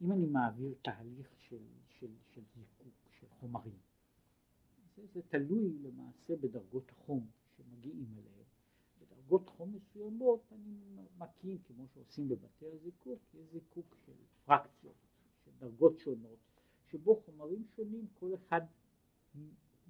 [0.00, 3.78] אם אני מעביר תהליך של, של, של זיקוק, של חומרים,
[4.96, 8.44] זה, זה תלוי למעשה בדרגות החום שמגיעים אליהם.
[9.00, 10.76] בדרגות חום מסוימות אני
[11.18, 14.12] מקים, כמו שעושים בבתי הזיקוק, יש זיקוק של
[14.44, 14.94] פרקציות,
[15.44, 16.38] של דרגות שונות,
[16.86, 18.60] שבו חומרים שונים, כל אחד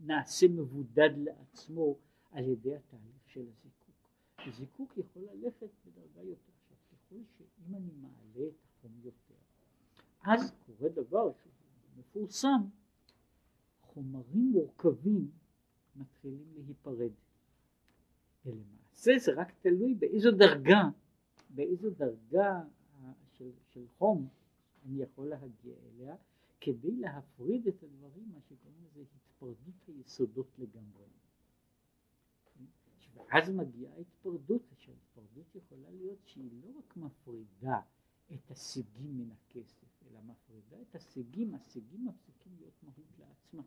[0.05, 1.97] נעשה מבודד לעצמו
[2.31, 4.11] על ידי התהליך של הזיקוק.
[4.51, 6.53] זיקוק יכול ללכת בדרגה יותר.
[6.59, 9.35] עכשיו, ככל שאם אני מעלה את החום יותר,
[10.23, 11.53] אז קורה דבר שהוא
[11.97, 12.61] מפורסם,
[13.97, 15.31] חומרים מורכבים
[15.97, 17.11] מתחילים להיפרד.
[18.45, 20.83] ולמעשה זה, רק תלוי באיזו דרגה,
[21.51, 22.63] באיזו דרגה
[23.33, 24.29] של, של חום
[24.85, 26.17] אני יכול להגיע אליה,
[26.61, 31.05] כדי להפריד את הדברים, מה שקוראים לזה התפרדות היסודות לגמרי.
[33.15, 37.81] ואז מגיעה התפרדות, שההתפרדות יכולה להיות שהיא לא רק מפרידה
[38.35, 43.65] את השיגים מן הכסף, אלא מפרידה את השיגים, השיגים מפסיקים להיות מהות לעצמם.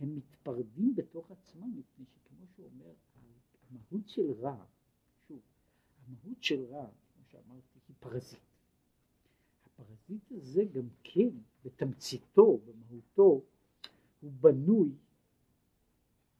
[0.00, 2.92] הם מתפרדים בתוך עצמם, מפני שכמו שהוא אומר,
[3.70, 4.64] המהות של רע,
[5.28, 5.40] שוב,
[6.06, 8.40] המהות של רע, כמו שאמרתי, היא פרזיט.
[9.66, 11.28] הפרזיט הזה גם כן,
[11.64, 13.42] בתמציתו, במהותו,
[14.20, 14.90] הוא בנוי,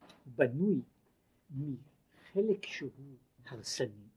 [0.00, 0.82] הוא בנוי
[1.50, 4.08] מחלק שהוא הרסני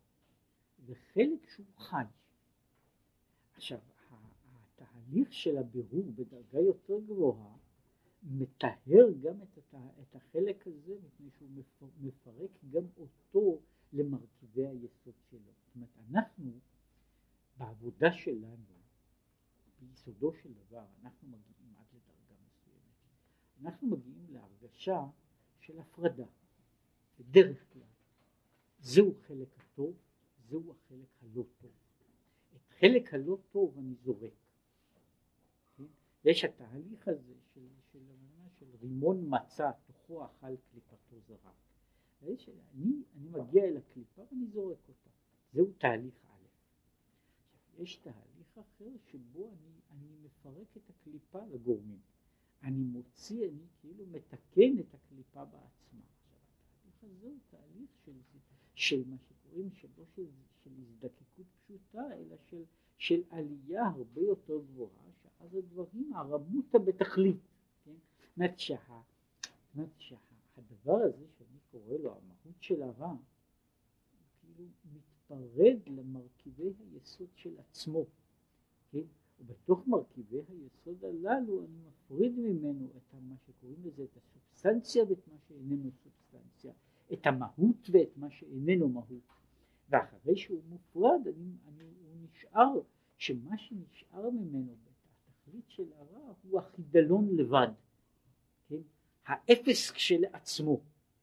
[0.85, 2.03] וחלק שהוא חי.
[3.55, 3.79] עכשיו,
[4.81, 7.57] התהליך של הבירור בדרגה יותר גבוהה
[8.23, 9.57] מטהר גם את,
[10.01, 11.49] את החלק הזה מפני שהוא
[11.99, 13.61] מפרק גם אותו
[13.93, 15.39] למרכיבי היסוד שלו.
[15.39, 16.51] זאת אומרת, אנחנו
[17.57, 18.65] בעבודה שלנו,
[19.79, 22.95] ביסודו של דבר, אנחנו מגיעים עד לדרגה מסוימת.
[23.61, 25.05] אנחנו מגיעים להרגשה
[25.59, 26.27] של הפרדה,
[27.19, 27.81] בדרך כלל.
[28.79, 29.95] זהו חלק הטוב,
[30.49, 31.71] זהו החלק הלא טוב.
[32.55, 34.33] את חלק הלא טוב אני זורק.
[35.77, 35.83] כן?
[36.25, 37.67] יש התהליך הזה של
[38.81, 41.51] רימון מצה, תוכו אכל קליפתו זרה.
[42.21, 45.09] אני, אני מגיע אל הקליפה ואני זורק אותה.
[45.53, 46.45] זהו תהליך א'.
[47.81, 51.99] יש תהליך אחר שבו אני, אני מפרק את הקליפה לגורמים.
[52.63, 56.01] אני מוציא, אני כאילו מתקן את הקליפה בעצמה.
[56.87, 58.11] התהליך הזה הוא תהליך של,
[58.75, 60.25] של מה שקוראים שבו של,
[60.63, 62.63] של הזדקקות פשוטה, אלא של,
[62.97, 67.41] של עלייה הרבה יותר גבוהה, שאז הדברים, הרמותא בתכלית.
[68.37, 68.75] אומרת שה,
[69.97, 73.15] שהדבר הזה שאני קורא לו המהות של הרע,
[74.41, 78.05] כאילו מתפרד למרכיבי היסוד של עצמו.
[78.91, 78.99] כן?
[79.39, 85.37] ובתוך מרכיבי היסוד הללו אני מפריד ממנו את מה שקוראים לזה את הסובסטנציה ואת מה
[85.47, 86.73] שאיננו סובסטנציה,
[87.13, 89.31] את המהות ואת מה שאיננו מהות.
[89.89, 92.81] ואחרי שהוא מופרד אני, אני, הוא נשאר,
[93.17, 94.75] שמה שנשאר ממנו
[95.29, 97.67] התכלית של הרע הוא החידלון לבד,
[98.71, 98.81] כן?
[99.25, 100.81] האפס כשלעצמו,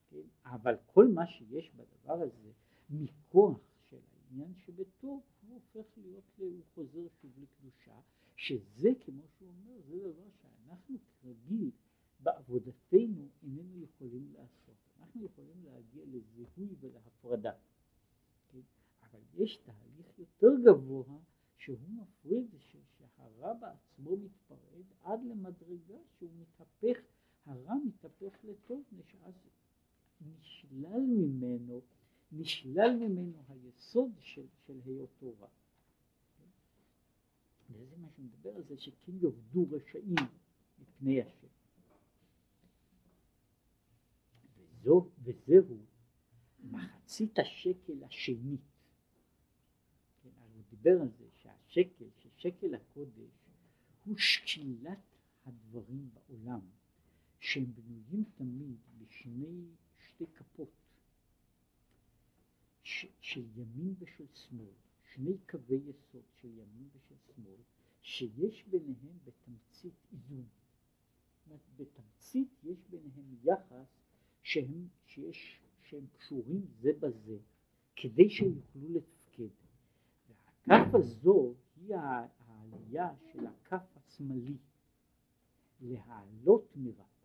[0.09, 0.27] כן?
[0.45, 2.51] אבל כל מה שיש בדבר הזה
[2.89, 3.59] מכוח
[3.89, 7.99] של העניין שבטוב הוא הופך להיות, הוא חוזר שוב לקדושה,
[8.35, 11.71] שזה כמו שהוא אומר, זה דבר שאנחנו כרגיל
[12.19, 14.75] בעבודתנו איננו יכולים לעשות.
[14.99, 17.51] אנחנו יכולים להגיע לזיהוי ולהפרדה.
[18.51, 18.61] כן?
[19.03, 21.19] אבל יש תהליך יותר גבוה
[21.57, 27.01] שהוא מפריד, שהרע בעצמו מתפרד עד למדרגה שהוא מתהפך,
[27.49, 29.33] הרע מתהפך לטוב, שאז
[30.21, 31.81] נשלל ממנו,
[32.31, 35.47] נשלל ממנו היסוד של, של היותו רע.
[37.69, 40.15] וזה מה שמדבר על זה שכן יאבדו רשעים
[40.79, 41.47] מפני השם.
[44.57, 45.77] וזו, וזהו
[46.63, 48.61] מחצית השקל השנית.
[50.23, 53.31] כן, הוא דיבר על זה שהשקל, ששקל הקודש
[54.05, 54.99] הוא שקילת
[55.45, 56.59] הדברים בעולם,
[57.39, 59.65] שהם בנויים תמיד בשני,
[59.99, 60.71] שתי כפות,
[62.83, 64.73] ש, של ימין ושל שמאל,
[65.13, 67.61] שני קווי יסוד של ימין ושל שמאל,
[68.01, 70.47] שיש ביניהם בתמצית איזון.
[71.77, 73.87] בתמצית יש ביניהם יחס
[74.41, 77.37] שהם, שיש, שהם קשורים זה בזה,
[77.95, 79.53] כדי שהם יוכלו לתפקד.
[80.67, 84.57] והכף הזו היא העלייה של הכף השמאלי,
[85.81, 86.77] להעלות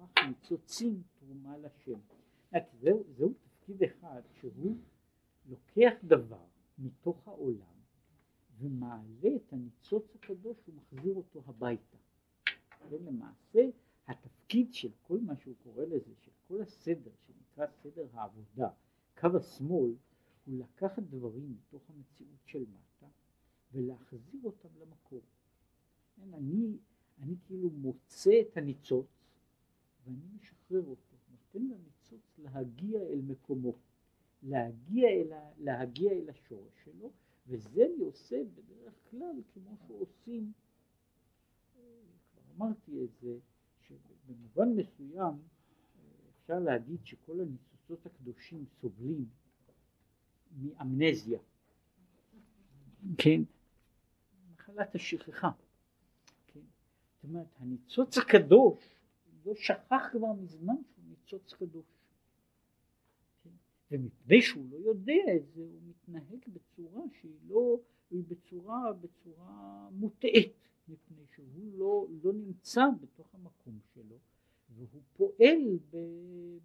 [0.04, 1.98] מרפ"ח ניצוצים תרומה לשם.
[2.80, 4.76] זהו, זהו תפקיד אחד שהוא
[5.48, 6.44] לוקח דבר
[6.78, 7.74] מתוך העולם
[8.58, 11.96] ומעלה את הניצוץ הקדוש ומחזיר אותו הביתה.
[12.90, 13.60] ולמעשה
[14.06, 18.68] התפקיד של כל מה שהוא קורא לזה, של כל הסדר שנקרא סדר העבודה,
[19.20, 19.94] קו השמאל,
[20.44, 23.06] הוא לקחת דברים מתוך המציאות של מטה
[23.72, 25.22] ולהחזיר אותם למקור.
[26.16, 26.78] כן, אני,
[27.18, 29.06] אני כאילו מוצא את הניצוץ
[30.04, 33.74] ואני משחרר אותו, נותן לניצוץ להגיע אל מקומו,
[34.42, 37.10] להגיע אל, להגיע אל השורש שלו,
[37.46, 40.52] וזה אני עושה בדרך כלל כמו שעושים,
[41.74, 43.38] כבר אמרתי את זה,
[43.80, 45.34] שבמובן מסוים
[46.30, 47.40] אפשר להגיד שכל
[48.34, 49.26] הקדושים סובלים
[50.62, 51.38] מאמנזיה,
[53.18, 53.40] כן,
[54.54, 55.50] מחלת השכחה,
[56.46, 56.60] כן,
[57.14, 58.94] זאת אומרת הניצוץ הקדוש
[59.46, 61.86] לא שכח כבר מזמן שהוא ניצוץ קדוש,
[63.42, 63.50] כן?
[63.90, 70.68] ומפני שהוא לא יודע את זה הוא מתנהג בצורה שהיא לא, היא בצורה, בצורה מוטעית,
[70.88, 74.18] מפני שהוא לא, לא נמצא בתוך המקום שלו
[74.68, 75.96] והוא פועל ב,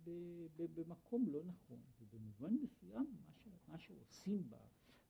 [0.03, 0.09] ב,
[0.55, 3.07] ב, במקום לא נכון, ובמובן מסוים
[3.45, 4.55] מה, מה שעושים ב,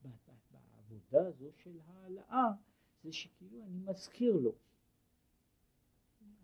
[0.02, 2.52] ב, ב, בעבודה הזו של העלאה
[3.04, 4.56] זה שכאילו אני מזכיר לו,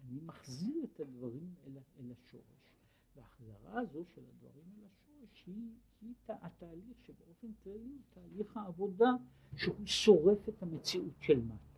[0.04, 2.76] אני מחזיר את הדברים אל, אל השורש,
[3.16, 9.10] וההחזרה הזו של הדברים אל השורש היא, היא התהליך שבאופן כללי הוא תהליך העבודה
[9.58, 11.75] שהוא שורף את המציאות של מטה.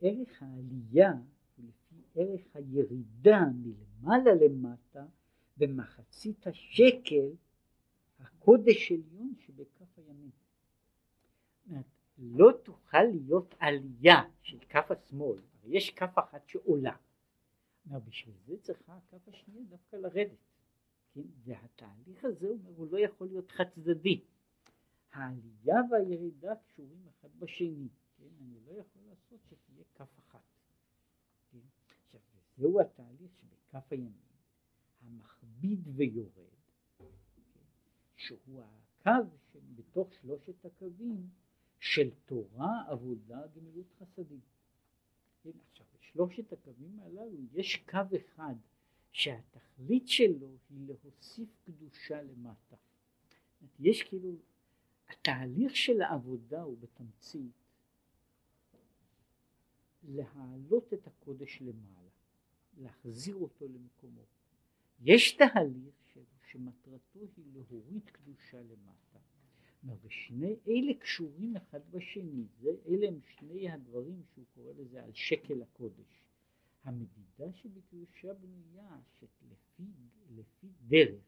[0.00, 1.12] ערך העלייה
[1.56, 5.06] הוא לפי ערך הירידה מלמעלה למטה
[5.56, 7.30] במחצית השקל
[8.18, 10.30] הקודש עליון שבכף הימין.
[12.18, 16.96] לא תוכל להיות עלייה של כף השמאל, יש כף אחת שעולה.
[17.86, 20.38] בשביל זה צריכה הכף השנייה דווקא לרדת.
[21.14, 21.20] כן?
[21.44, 24.20] והתהליך הזה אומר, הוא לא יכול להיות חד צדדי.
[25.12, 27.88] העלייה והירידה קשורים אחד בשני.
[28.18, 28.24] כן?
[28.40, 30.42] אני לא יכול לעשות שתהיה כף אחת.
[31.52, 31.58] כן?
[31.88, 32.20] עכשיו,
[32.56, 34.12] זהו התהליך שבכף הימין
[35.02, 36.54] המכביד ויורד,
[36.98, 37.04] כן?
[38.16, 41.28] שהוא הקו שבתוך שלושת הקווים
[41.80, 44.40] של תורה, עבודה, גמילות חסדים.
[45.42, 45.50] כן?
[45.70, 48.54] עכשיו, בשלושת הקווים הללו יש קו אחד
[49.12, 52.76] שהתכלית שלו היא להוסיף קדושה למטה.
[53.80, 54.36] יש כאילו,
[55.08, 57.59] התהליך של העבודה הוא בתמצית
[60.02, 62.10] להעלות את הקודש למעלה,
[62.76, 64.24] להחזיר אותו למקומו.
[65.00, 69.18] יש תהליך של שמטרתו היא להוריד קדושה למטה.
[70.02, 75.62] ושני אלה קשורים אחד בשני, זה, אלה הם שני הדברים שהוא קורא לזה על שקל
[75.62, 76.22] הקודש.
[76.84, 79.84] המדידה שבקדושה בנויה שלפי
[80.30, 81.22] לפי דרך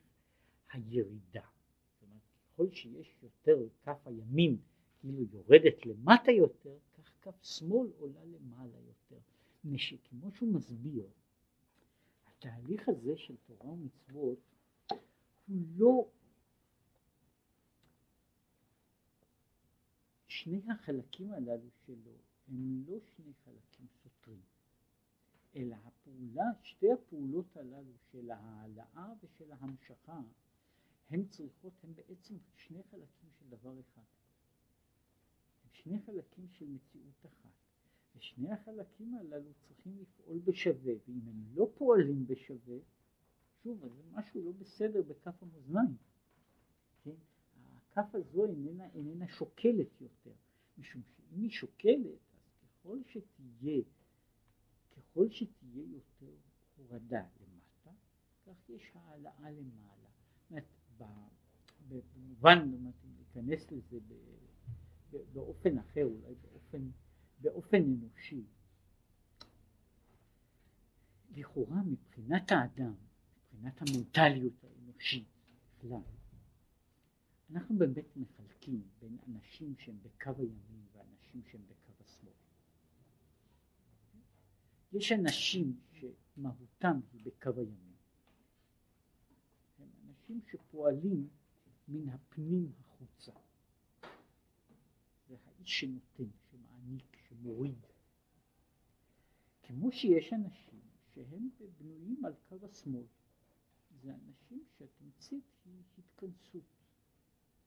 [0.72, 1.46] הירידה,
[1.92, 4.56] זאת אומרת ככל שיש יותר כף הימין
[5.00, 6.76] כאילו יורדת למטה יותר,
[7.22, 9.18] כף שמאל עולה למעלה יותר.
[9.64, 11.08] מפני שהוא מסביר,
[12.26, 14.38] התהליך הזה של תורה ומצוות
[15.46, 16.08] הוא לא
[20.28, 22.12] שני החלקים הללו שלו
[22.48, 24.42] הם לא שני חלקים סותרים,
[25.56, 30.20] אלא הפעולה, שתי הפעולות הללו של ההעלאה ושל ההמשכה,
[31.10, 34.02] הן צריכות, הן בעצם שני חלקים של דבר אחד.
[35.72, 37.50] שני חלקים של מציאות אחת.
[38.16, 42.78] ושני החלקים הללו צריכים לפעול בשווה, ואם הם לא פועלים בשווה,
[43.62, 45.96] שוב, אז משהו לא בסדר בכף המאזניים.
[47.04, 47.14] כן?
[47.76, 50.32] הכף הזו איננה, איננה שוקלת יותר,
[50.78, 53.82] משום שאם היא שוקלת, אז ככל שתהיה,
[54.90, 56.36] ככל שתהיה יותר
[56.76, 57.90] הורדה למטה,
[58.46, 60.08] כך יש העלאה למעלה.
[60.50, 64.00] זאת אומרת, במובן, אם ניכנס לזה
[65.32, 66.90] באופן אחר, אולי באופן,
[67.40, 68.44] באופן אנושי,
[71.36, 72.94] לכאורה מבחינת האדם,
[73.52, 75.28] מבחינת המנטליות האנושית
[75.78, 76.02] בכלל,
[77.50, 82.32] אנחנו באמת מחלקים בין אנשים שהם בקו הימין ואנשים שהם בקו השמאל.
[84.92, 87.94] יש אנשים שמהותם היא בקו הימין.
[89.78, 91.28] הם אנשים שפועלים
[91.88, 93.32] מן הפנים החוצה.
[95.32, 97.86] זה האיש שנותן, שמעניק, שמוריד.
[99.62, 100.80] כמו שיש אנשים
[101.14, 103.06] שהם בנויים על קו השמאל.
[104.02, 106.64] זה אנשים שהתמצית היא התכנסות.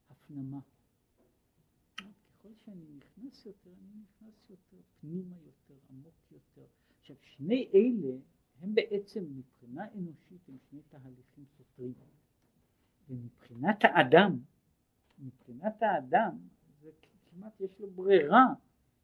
[0.10, 0.60] הפנמה.
[1.98, 6.66] ככל שאני נכנס יותר, אני נכנס יותר פנימה יותר, עמוק יותר.
[7.00, 8.18] עכשיו, שני אלה
[8.60, 11.94] הם בעצם מבחינה אנושית הם שני תהליכים סותרים.
[13.10, 14.40] ומבחינת האדם,
[15.20, 16.38] מבחינת האדם,
[16.82, 16.92] זה
[17.36, 18.46] כמעט יש לו ברירה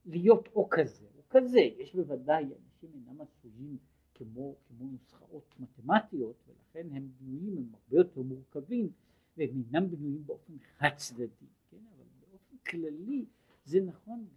[0.06, 1.60] להיות או כזה או כזה.
[1.60, 3.78] יש בוודאי, אנשים אינם עשויים
[4.14, 8.90] כמו, כמו נוסחאות מתמטיות, ולכן הם בנויים, הם הרבה יותר מורכבים,
[9.38, 11.78] והם אינם בנויים באופן חד צדדי, כן?
[11.96, 13.26] אבל באופן כללי
[13.66, 14.28] זה נכון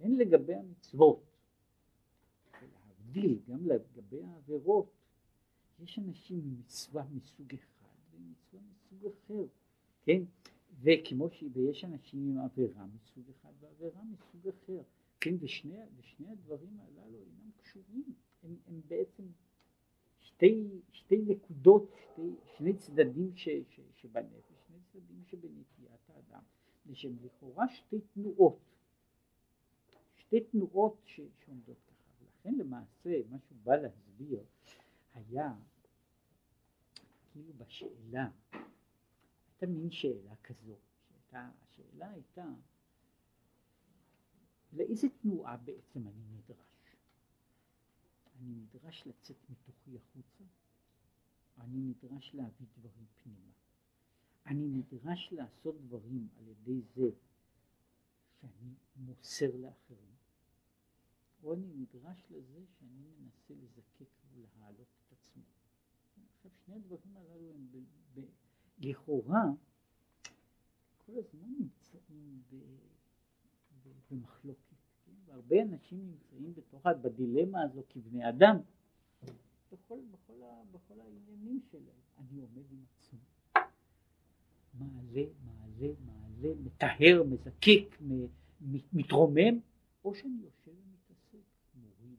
[0.00, 1.22] הן לגבי המצוות,
[2.62, 4.90] ולהבדיל גם לגבי העבירות,
[5.78, 9.44] יש אנשים עם מצווה מסוג אחד ומצווה מסוג אחר,
[10.02, 10.22] כן?
[10.84, 11.44] וכמו ש...
[11.52, 14.82] ויש אנשים עם עבירה מסוג אחד ועבירה מסוג אחר,
[15.20, 15.34] כן?
[15.40, 19.22] ושני, ושני הדברים הללו אינם קשורים, הם, הם בעצם
[20.20, 22.22] שתי, שתי נקודות, שתי,
[22.56, 26.42] שני צדדים ש, ש, שבנפש, שני צדדים שבנטיית האדם,
[26.86, 28.58] זה שהם לכאורה שתי תנועות,
[30.16, 34.44] שתי תנועות ש, שעומדות ככה, ולכן למעשה מה שהוא בא להסביר
[35.14, 35.54] היה
[37.32, 38.28] כאילו בשאלה,
[39.64, 40.76] הייתה מין שאלה כזו,
[41.08, 42.44] שהייתה, השאלה הייתה
[44.72, 46.96] לאיזה תנועה בעצם אני נדרש?
[48.36, 50.44] אני נדרש לצאת מתוכי החוצה,
[51.58, 53.52] אני נדרש להביא דברים פנימה.
[54.46, 57.10] אני נדרש לעשות דברים על ידי זה
[58.40, 60.14] שאני מוסר לאחרים,
[61.42, 65.42] או אני נדרש לזה שאני מנסה לזקק ולהעלות את עצמי.
[66.36, 67.66] עכשיו שני הדברים הללו הם
[68.78, 69.44] לכאורה
[71.06, 72.56] כל הזמן נמצאים ב,
[73.82, 74.74] ב, במחלוקת.
[75.24, 78.56] והרבה אנשים נמצאים בתוך, בדילמה הזו כבני אדם,
[79.72, 80.34] בכל, בכל,
[80.72, 82.00] בכל העניינים שלהם.
[82.18, 83.18] אני עומד עם עצמי,
[84.74, 87.98] מעלה, מעלה, מעלה, מטהר, מזקק,
[88.92, 89.60] מתרומם,
[90.04, 92.18] או שאני יושב ומתעסק, מוריד,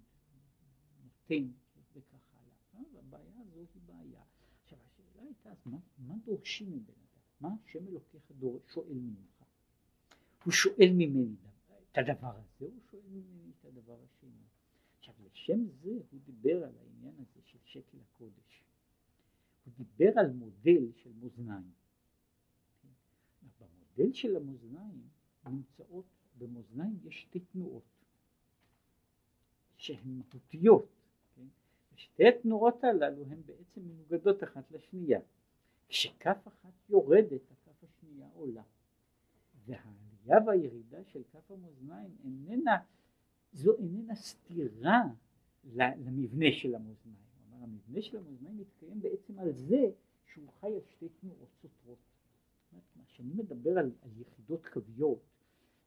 [1.04, 1.52] נותן,
[1.96, 2.86] וכך הלאה.
[2.94, 4.22] והבעיה הזו היא בעיה.
[4.64, 5.58] עכשיו השאלה הייתה, אז
[6.08, 7.22] מה, דורשים מבן אדם?
[7.40, 8.32] מה השם אלוקיך
[8.68, 9.44] שואל ממך?
[10.44, 11.36] הוא שואל ממני
[11.92, 14.46] את הדבר הזה, הוא שואל ממני את הדבר השני.
[14.98, 18.64] עכשיו לשם זה הוא דיבר על העניין הזה של שקל הקודש.
[19.66, 21.72] הוא דיבר על מודל של מאזניים.
[23.60, 25.08] במודל של המאזניים
[25.46, 26.06] נמצאות,
[26.38, 27.84] במאזניים יש שתי תנועות
[29.78, 30.90] שהן מהותיות.
[31.36, 31.48] כן?
[31.94, 35.20] ושתי התנועות הללו הן בעצם מנוגדות אחת לשנייה.
[35.88, 38.64] כשכף אחת יורדת, הכף השנייה עולה.
[39.66, 39.96] וה...
[40.26, 42.78] העלייה והירידה של כף המאזניים איננה,
[43.54, 45.04] זו איננה סתירה
[45.74, 47.26] למבנה של המאזניים.
[47.36, 49.90] כלומר המבנה של המאזניים מתקיים בעצם על זה
[50.26, 51.98] שהוא חי על שתי תנועות סותרות.
[53.08, 55.20] כשאני מדבר על, על יחידות קוויות,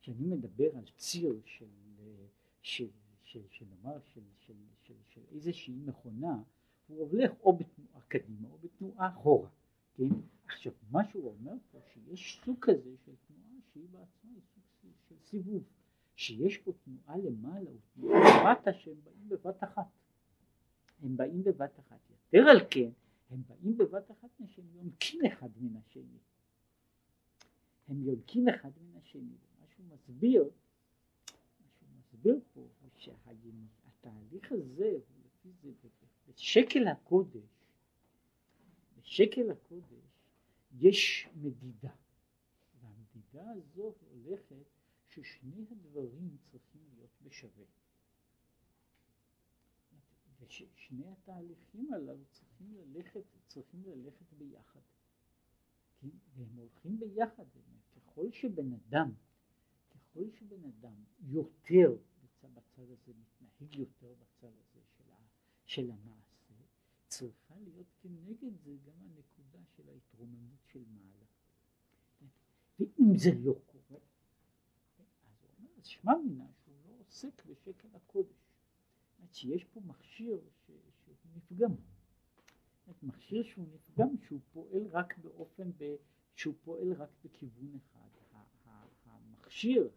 [0.00, 1.66] כשאני מדבר על ציר של,
[2.62, 2.88] של,
[3.22, 6.42] של, של, נאמר, של, של, של, של איזושהי מכונה,
[6.86, 9.48] הוא הולך או בתנועה קדימה או בתנועה אחורה,
[9.98, 10.14] כן?
[10.46, 15.62] עכשיו, מה שהוא אומר פה, שיש סוג כזה של תנועה שהיא בעצמה סוג של סיבוב,
[16.16, 19.86] שיש פה תנועה למעלה ותנועה למטה שהם באים בבת אחת.
[21.02, 21.98] הם באים בבת אחת.
[22.10, 22.90] יותר על כן,
[23.30, 26.18] הם באים בבת אחת מפני שהם יונקים אחד מן השני.
[27.88, 29.36] הם יונקים אחד מן השני.
[29.60, 35.70] מה שהוא מסביר, מה שהוא מסביר פה, הוא שהתהליך הזה, הוא לפי זה,
[36.28, 37.57] בשקל הקודש,
[39.08, 40.22] בשקל הקודש
[40.72, 41.94] יש מדידה.
[42.80, 44.66] והמדידה הזו הולכת
[45.08, 47.64] ששני הדברים צריכים להיות בשווה.
[50.40, 54.80] וששני התהליכים הללו צריכים ללכת, צריכים ללכת ביחד.
[56.00, 56.08] כן?
[56.34, 57.44] והם הולכים ביחד.
[57.96, 59.12] ככל שבן אדם,
[59.90, 61.96] ככל שבן אדם יותר
[62.54, 65.04] בצד הזה, מתנהג יותר בצד הזה של,
[65.64, 66.27] של המעשה,
[67.08, 71.24] צריכה להיות כנגד זה גם הנקודה של ההתרוממות של מעלה.
[72.78, 74.00] ואם זה לא קורה,
[74.98, 78.36] אז הוא אומר, אז שמע מינה שהוא לא עוסק בשקל הקודש.
[79.18, 80.78] אומרת שיש פה מכשיר שהוא
[81.36, 81.74] נפגם.
[83.02, 85.96] מכשיר שהוא נפגם שהוא פועל רק באופן, ב,
[86.34, 88.08] שהוא פועל רק בכיוון אחד.
[89.48, 89.88] המכשיר,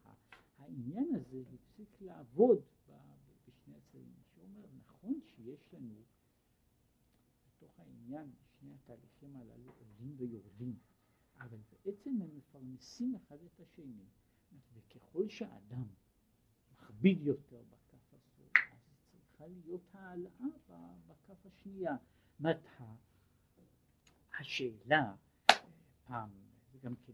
[0.57, 2.61] העניין הזה הפסיק לעבוד
[3.47, 4.23] בשני הצדדים.
[4.35, 5.93] שאומר, נכון שיש לנו
[7.81, 10.79] העניין שני התהליכים הללו עולים ויורדים,
[11.39, 14.05] אבל בעצם הם מפרנסים אחד את השני.
[14.73, 15.87] וככל שהאדם
[16.71, 17.61] מכביד יותר
[19.41, 20.47] צריכה להיות העלאה
[21.07, 21.95] בכף השנייה.
[22.39, 22.55] זאת
[24.39, 25.15] השאלה,
[26.03, 26.29] פעם,
[26.71, 27.13] זה גם כן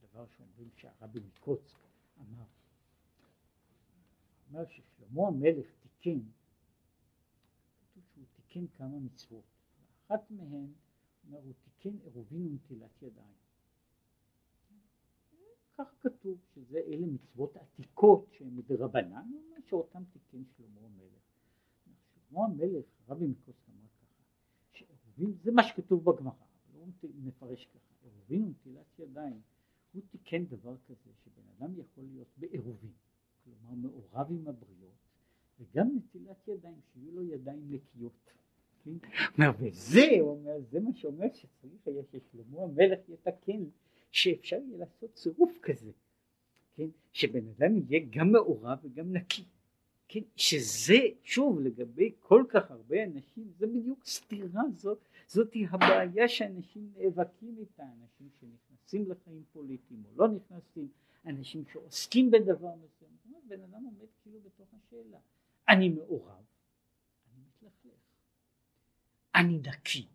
[0.00, 1.78] דבר שאומרים שהרבי מקוצק
[2.20, 2.44] אמר,
[4.50, 6.20] אמר ששלמה המלך תיקן,
[7.80, 9.44] כתוב שהוא תיקן כמה מצוות,
[10.12, 10.72] ואחת מהן,
[11.26, 13.34] אומר, הוא תיקן עירובין ונטילת ידיים.
[15.78, 19.30] כך כתוב, שזה אלה מצוות עתיקות שהן מדרבנן,
[19.66, 21.22] שאותם תיקן שלמה המלך.
[22.14, 24.22] שלמה המלך, רבי מקוסק אמר ככה,
[24.72, 26.34] שעירובין, זה מה שכתוב בגמרא,
[26.72, 29.40] הוא מפרש ככה, עירובין ונטילת ידיים,
[29.92, 32.92] הוא תיקן דבר כזה שבן אדם יכול להיות בעירובין,
[33.44, 34.96] כלומר מעורב עם הבריות,
[35.60, 38.32] וגם נטילת ידיים, שיהיו לו ידיים נקיות.
[38.84, 39.42] כן?
[39.58, 43.64] וזה, הוא אומר, זה מה שאומר שצריך היה ששלמה המלך יתקן,
[44.10, 45.90] שאפשר יהיה לעשות צירוף כזה,
[46.74, 46.88] כן?
[47.12, 49.44] שבן אדם יהיה גם מעורב וגם נקי.
[50.12, 56.92] כן, שזה שוב לגבי כל כך הרבה אנשים זה בדיוק סתירה זאת זאתי הבעיה שאנשים
[56.96, 60.88] נאבקים איתה אנשים שנכנסים לחיים פוליטיים או לא נכנסים
[61.26, 65.18] אנשים שעוסקים בדבר מסוים זאת בן אדם עומד כאילו בתוך השאלה
[65.68, 66.44] אני מעורב
[67.32, 68.11] אני מתלכלך
[69.34, 70.06] אני נקי?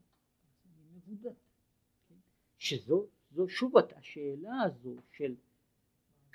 [2.57, 5.35] שזו זו שוב השאלה הזו של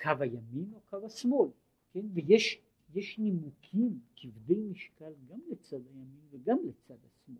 [0.01, 1.49] קו הימין או קו השמאל
[1.93, 2.61] כן ויש
[2.93, 7.37] יש נימוקים כבדי משקל גם לצד הימין וגם לצד השמאל.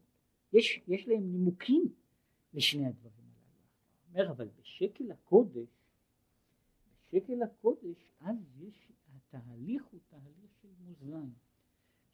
[0.54, 1.94] יש, יש להם נימוקים
[2.54, 3.68] לשני הדברים הללו.
[4.10, 5.70] אומר אבל בשקל הקודש,
[7.02, 11.30] בשקל הקודש אז יש, התהליך הוא תהליך של מוזלן.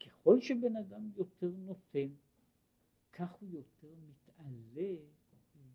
[0.06, 2.08] ככל שבן אדם יותר נותן,
[3.12, 4.96] כך הוא יותר מתעלה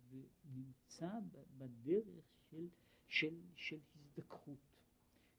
[0.09, 1.19] ונמצא
[1.57, 2.67] בדרך של,
[3.07, 4.75] של, של הזדככות.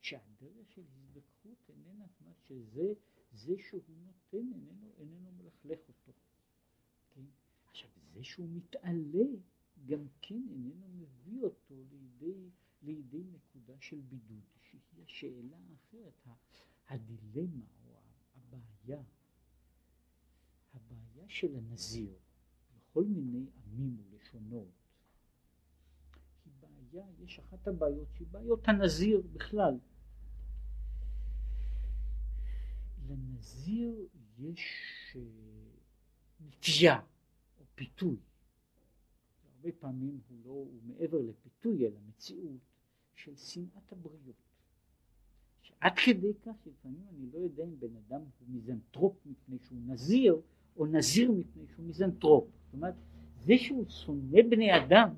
[0.01, 2.93] שהדרך של הזדככות איננה, זאת שזה,
[3.33, 6.13] זה שהוא נותן איננו, איננו מלכלך אותו.
[7.15, 7.25] כן?
[7.67, 9.27] עכשיו זה שהוא מתעלה
[9.87, 12.51] גם כן איננו מביא אותו לידי,
[12.83, 16.27] לידי נקודה של בידוד, שהיא השאלה האחרת,
[16.89, 17.99] הדילמה או
[18.35, 19.03] הבעיה,
[20.77, 22.15] הבעיה של הנזיר
[22.77, 24.69] בכל מיני עמים ולשונות
[26.45, 29.79] היא בעיה, יש אחת הבעיות שהיא בעיות הנזיר בכלל.
[33.09, 34.07] לנזיר
[34.39, 34.63] יש
[35.17, 35.21] אה,
[36.41, 37.01] נטייה
[37.59, 38.17] או פיתוי.
[39.55, 42.61] הרבה פעמים הוא לא, הוא מעבר לפיתוי אלא מציאות
[43.15, 44.37] של שנאת הבריות.
[45.63, 50.41] שעד כדי כך שלפעמים אני לא יודע אם בן אדם הוא מיזנטרופ מפני שהוא נזיר
[50.77, 52.45] או נזיר מפני שהוא מיזנטרופ.
[52.65, 52.95] זאת אומרת
[53.45, 55.15] זה שהוא שונא בני אדם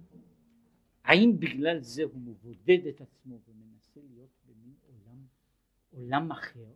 [1.04, 5.26] האם בגלל זה הוא מבודד את עצמו ומנסה להיות במין עולם,
[5.90, 6.72] עולם אחר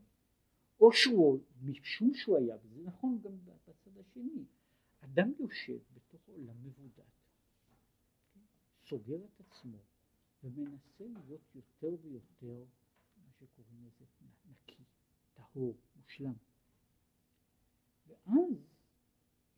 [0.80, 4.44] או שהוא, משום שהוא היה, וזה נכון גם בצד השני,
[5.00, 7.10] אדם יושב בתוך עולם מבודד,
[8.88, 9.78] סוגר את עצמו
[10.44, 12.64] ומנסה להיות יותר ויותר
[13.24, 14.04] מה שקוראים לזה
[14.50, 14.82] נקי,
[15.34, 16.34] טהור, מושלם.
[18.06, 18.71] ואז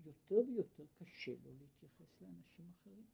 [0.04, 3.04] יותר ויותר קשה לו להתייחס לאנשים אחרים.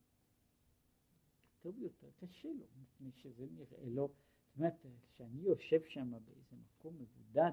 [1.65, 6.99] יותר ויותר קשה לו, מפני שזה נראה לו, זאת אומרת, כשאני יושב שם באיזה מקום
[6.99, 7.53] מבודד,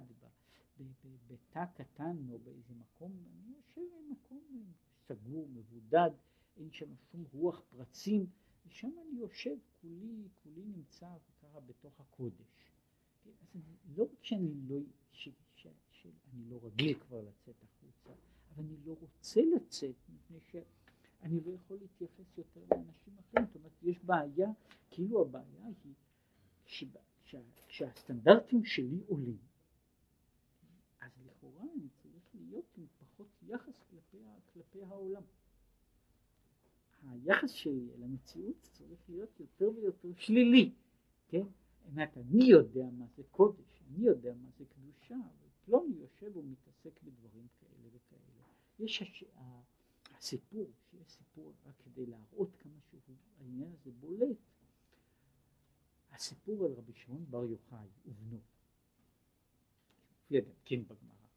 [1.28, 4.74] בתא קטן או באיזה מקום, אני יושב במקום
[5.08, 6.10] סגור, מבודד,
[6.58, 8.26] אין שם שום רוח פרצים,
[8.68, 11.08] ושם אני יושב, כולי, כולי נמצא
[11.42, 12.72] ככה בתוך הקודש.
[13.26, 13.64] אז אני,
[13.96, 14.80] לא רק שאני לא,
[15.12, 16.08] ש, ש, ש,
[16.50, 18.14] לא רגיל כבר לצאת החוצה,
[18.58, 23.46] אבל אני לא רוצה לצאת, מפני שאני לא יכול להתייחס יותר לאנשים אחרים.
[23.46, 24.50] זאת אומרת, יש בעיה,
[24.90, 25.94] כאילו הבעיה היא
[26.66, 29.38] שבה, שה, שהסטנדרטים שלי עולים,
[31.00, 34.18] אז לכאורה אני צריך להיות עם פחות יחס כלפי,
[34.54, 35.24] כלפי העולם.
[37.08, 40.74] היחס שלי אל המציאות צריך להיות יותר ויותר שלילי,
[41.28, 41.48] כן?
[41.88, 47.48] אומרת, אני יודע מה זה קודש, אני יודע מה זה קדושה, ופלוני יושב ומתעסק בדברים
[47.60, 48.47] כאלה וכאלה.
[48.80, 49.24] יש הש...
[50.18, 54.38] הסיפור, שיש סיפור רק כדי להראות כמה שהעניין הזה בולט,
[56.12, 58.40] הסיפור על רבי שמעון בר יוחאי ובנו,
[60.10, 61.28] מופיע גם כן בגמרא,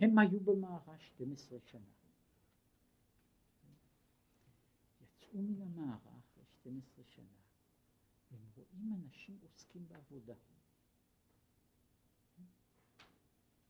[0.00, 1.90] הם היו במערה 12 שנה.
[5.00, 7.24] יצאו מן המערה אחרי 12 שנה,
[8.30, 10.34] והם רואים אנשים עוסקים בעבודה.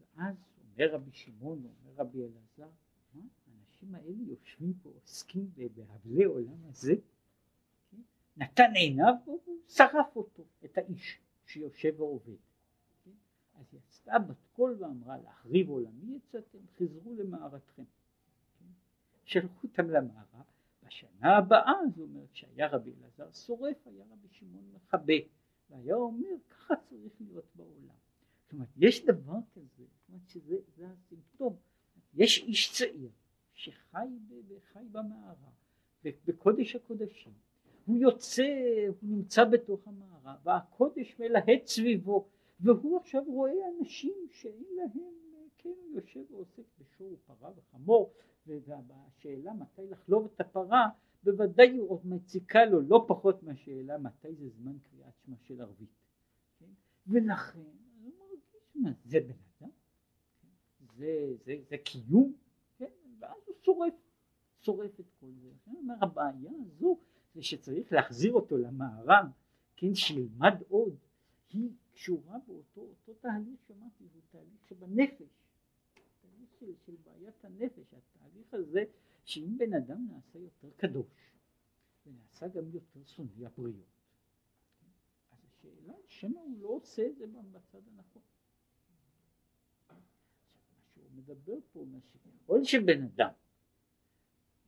[0.00, 2.70] ואז אומר רבי שמעון, אומר רבי אלעזר,
[3.14, 3.22] מה?
[3.46, 6.94] האנשים האלה יושבים פה, עוסקים בהבלי עולם הזה,
[7.90, 8.00] כן?
[8.36, 12.36] נתן עיניו והוא שרף אותו, את האיש שיושב ועובד.
[13.04, 13.10] כן?
[13.54, 17.84] אז יצאה בת קול ואמרה להחריב עולמי יצאתם, חזרו למערתכם.
[18.58, 18.66] כן?
[19.24, 20.42] שלחו אותם למערה,
[20.86, 25.14] בשנה הבאה, זאת אומרת, כשהיה רבי אלעזר שורף, היה רבי שמעון מכבה,
[25.70, 27.94] והיה אומר, ככה צריך להיות בעולם.
[28.42, 29.84] זאת אומרת, יש דבר כזה,
[30.14, 31.56] אומרת שזה הסימפטום.
[32.14, 33.10] יש איש צעיר
[33.52, 34.06] שחי
[34.72, 35.50] חי במערה,
[36.04, 37.32] בקודש הקודשים.
[37.86, 38.42] הוא יוצא,
[39.00, 42.28] הוא נמצא בתוך המערה, והקודש מלהט סביבו,
[42.60, 45.12] והוא עכשיו רואה אנשים שאין להם,
[45.58, 48.12] כן, הוא יושב ועוסק בשור ופרה וחמור,
[48.46, 50.88] והשאלה מתי לחלוב את הפרה,
[51.22, 55.90] בוודאי עוד מציקה לו לא פחות מהשאלה מתי זה זמן קריאת שמע של ערבית.
[56.58, 56.66] כן?
[57.06, 57.58] ולכן,
[58.74, 59.34] הוא מרגיש, זה בן?
[60.96, 62.32] זה, זה, זה קיום?
[62.78, 62.90] כן?
[63.18, 63.94] ואז הוא שורף,
[64.60, 65.50] שורף את כל זה.
[65.66, 66.98] אני אומר, הבעיה הזו
[67.34, 69.22] זה שצריך להחזיר אותו למערה,
[69.76, 70.96] כן, שילמד עוד,
[71.50, 75.44] היא קשורה באותו אותו תהליך שאמרתי, זה תהליך שבנפש.
[76.60, 78.84] של, של בעיית הנפש, התהליך הזה
[79.24, 81.32] שאם בן אדם נעשה יותר קדוש
[82.06, 83.86] ונעשה גם יותר שונא הבריות,
[85.30, 88.22] אז השאלה שמא הוא לא עושה את זה בצד הנכון.
[91.16, 93.30] מדבר פה, מה שככל שבן אדם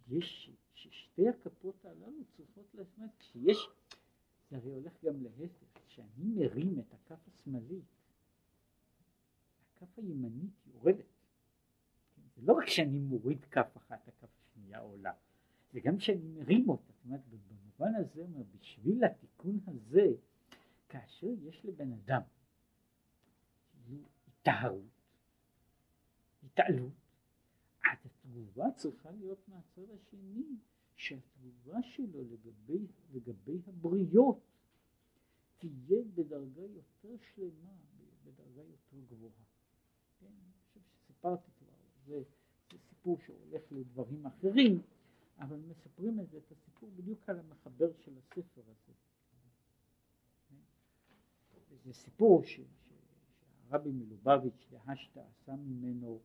[0.09, 3.69] יש, ששתי הכפות הללו צריכות לעצמת, כשיש,
[4.51, 7.85] זה הרי הולך גם להפך, כשאני מרים את הכף השמאלית,
[9.77, 11.05] הכף הימנית יורדת.
[12.37, 15.13] זה לא רק שאני מוריד כף אחת, הכף השנייה עולה,
[15.73, 16.93] זה גם שאני מרים אותה.
[16.93, 20.07] זאת אומרת, במובן הזה, אומר, בשביל התיקון הזה,
[20.89, 22.23] כאשר יש לבן אדם
[24.27, 24.96] היטהרות,
[26.47, 26.93] התעלות,
[27.85, 30.57] אז התגובה צריכה להיות מהצד השני,
[30.97, 34.41] שהתגובה שלו לגבי, לגבי הבריות
[35.59, 37.75] תהיה בדרגה יותר שלמה,
[38.25, 39.45] בדרגה יותר גבוהה.
[40.21, 40.27] כן?
[40.27, 41.51] אני חושב שסיפרתי
[42.07, 42.23] זה,
[42.73, 44.83] זה סיפור שהולך לדברים אחרים,
[45.39, 48.93] אבל מספרים את זה, את הסיפור בדיוק על המחבר של הספר הזה.
[51.85, 52.61] זה סיפור ש,
[53.69, 56.21] שהרבי מלובביץ' דהשתא עשה ממנו,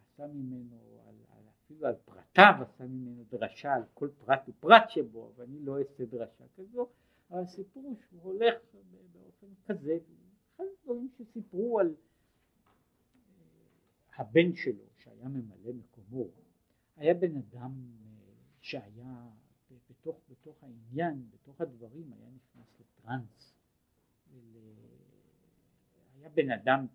[0.00, 5.32] עשה ממנו על, על, אפילו על פרטיו עשה ממנו דרשה על כל פרט ופרט שבו,
[5.36, 6.88] ואני לא אעשה דרשה כזו,
[7.30, 8.54] אבל הסיפור שהוא הולך
[9.12, 9.98] באופן כזה,
[10.54, 11.94] אחד הדברים שסיפרו על
[14.16, 16.28] הבן שלו שהיה ממלא מקומו
[16.96, 17.72] היה בן אדם
[18.04, 18.22] אה,
[18.60, 19.28] שהיה
[19.90, 23.54] בתוך, בתוך העניין, בתוך הדברים, היה נכנס לטראנס.
[26.14, 26.86] היה בן אדם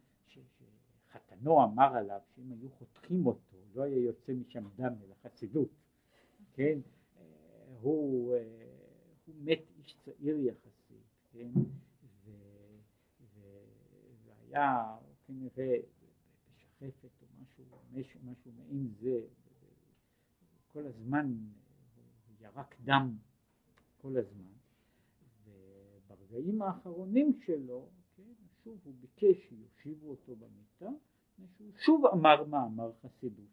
[1.42, 1.44] ש...
[1.44, 5.70] שחתנו אמר עליו שאם היו חותכים אותו לא היה יוצא משם דם אלא חסידות,
[6.54, 6.80] כן?
[7.18, 7.24] אה,
[7.82, 8.39] הוא, אה,
[9.26, 11.52] הוא מת איש צעיר יחסית, כן?
[12.26, 12.32] ו...
[13.22, 13.39] ו...
[14.26, 15.78] והיה כנראה
[16.78, 17.64] חפת או משהו,
[17.94, 19.22] משהו, משהו מעין זה,
[20.68, 21.34] כל הזמן
[22.42, 23.16] ירק דם
[23.98, 24.52] כל הזמן,
[25.46, 28.34] וברגעים האחרונים שלו, כן,
[28.64, 30.89] שוב הוא ביקש שיושיבו אותו במיטה,
[31.38, 33.46] שהוא שוב אמר מאמר חסידות.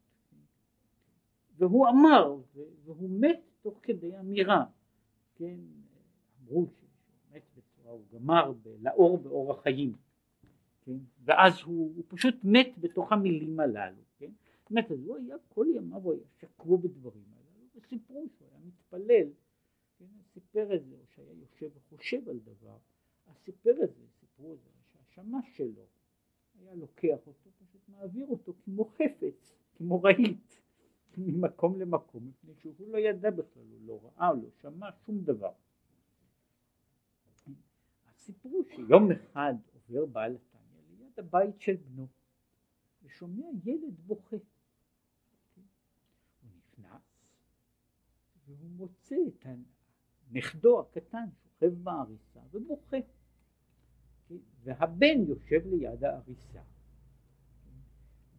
[1.59, 2.37] והוא אמר,
[2.85, 4.65] והוא מת תוך כדי אמירה,
[5.35, 5.57] כן,
[6.43, 6.89] אמרו שהוא
[7.33, 9.93] מת בצורה, הוא גמר לאור באור החיים,
[10.81, 14.31] כן, ואז הוא, הוא פשוט מת בתוך המילים הללו, כן,
[14.71, 19.29] מת, אז הוא היה כל ימיו, הוא היה שקרו בדברים הללו, וסיפרו שהוא היה מתפלל,
[19.99, 20.05] כן,
[20.35, 22.77] סיפר את זה, או שהיה יושב וחושב על דבר,
[23.27, 25.87] אז סיפר את זה, סיפרו את זה, שהשמש שלו
[26.61, 30.55] היה לוקח אותו, פשוט מעביר אותו כמו חפץ, כמו רהיט.
[31.19, 35.53] ממקום למקום, מפני שהוא לא ידע בכלל, הוא לא ראה, הוא לא שמע שום דבר.
[38.17, 42.07] סיפרו שיום אחד עובר בעל התניא ליד הבית של בנו,
[43.03, 44.37] ושומע ילד בוכה.
[44.37, 44.45] הוא
[46.57, 47.03] נכנס,
[48.47, 49.47] והוא מוצא את
[50.31, 52.97] נכדו הקטן שוכב בעריסה ובוכה.
[54.63, 56.63] והבן יושב ליד העריסה.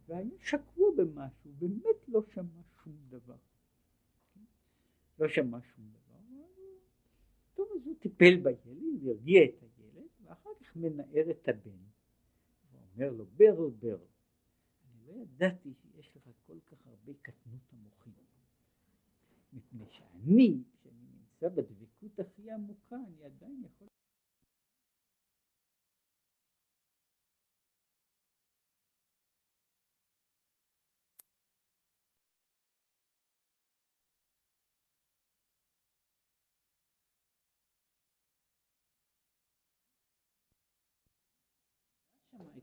[0.06, 3.36] והיה שקוע במשהו, באמת לא שמע שום דבר.
[5.18, 6.10] לא שמע שום דבר.
[7.54, 11.78] טוב, אז הוא טיפל בילד, הרגיע את הילד, ואחר כך מנער את הבן.
[12.72, 13.98] ואומר לו, ברל, ברל,
[14.84, 18.12] אני לא ידעתי שיש לך כל כך הרבה קטנות המוחים.
[19.52, 23.88] מפני שאני, כשאני נמצא בדבקות הכי עמוקה, אני עדיין יכול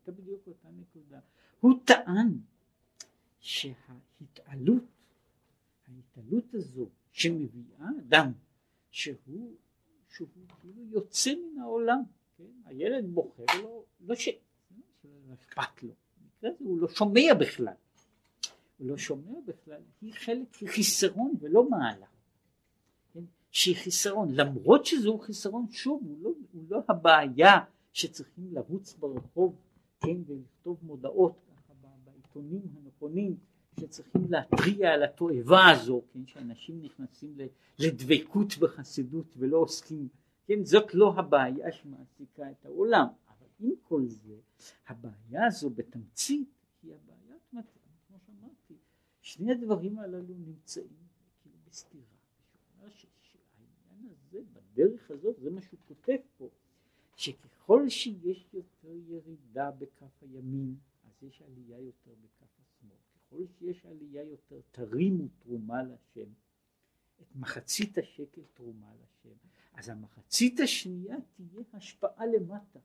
[0.08, 1.20] הייתה בדיוק אותה נקודה.
[1.60, 2.40] הוא טען
[3.40, 4.84] שההתעלות,
[5.88, 8.32] ההתעלות הזו שמביאה אדם
[8.92, 9.56] שהוא,
[10.10, 10.28] שהוא
[10.62, 12.04] כאילו יוצא מן העולם,
[12.38, 12.44] כן?
[12.66, 14.30] הילד בוחר לו, לא ש...
[15.04, 17.74] לא אכפת לו, במקרה הוא לא שומע בכלל,
[18.78, 22.06] הוא לא שומע בכלל, היא חלק, היא חיסרון ולא מעלה,
[23.14, 23.24] כן?
[23.52, 27.60] שהיא חיסרון, למרות שזהו חיסרון, שוב, הוא לא, הוא לא הבעיה
[27.94, 29.56] שצריכים לרוץ ברחוב
[30.00, 31.74] כן, ולכתוב מודעות ככה
[32.04, 33.38] בעיתונים הנכונים
[33.80, 37.38] שצריכים להתריע על התועבה הזו, כן, שאנשים נכנסים
[37.80, 40.08] לדבקות בחסידות ולא עוסקים,
[40.46, 44.36] כן, זאת לא הבעיה שמעסיקה את העולם, אבל עם כל זה,
[44.88, 46.50] הבעיה הזו בתמצית
[46.84, 47.62] היא הבעיה, כמו
[48.26, 48.74] שאמרתי,
[49.22, 51.08] שני הדברים הללו נמצאים
[51.42, 52.04] כאילו בסתירה,
[53.22, 56.50] שהעניין הזה בדרך הזאת, זה מה שהוא כותב פה,
[57.18, 62.98] שככל שיש יותר ירידה בכף הימין, אז יש עלייה יותר בכף השמאל.
[63.16, 66.30] ככל שיש עלייה יותר, תרימו תרומה לשם.
[67.22, 69.36] את מחצית השקל תרומה לשם.
[69.74, 72.80] אז המחצית השנייה תהיה השפעה למטה.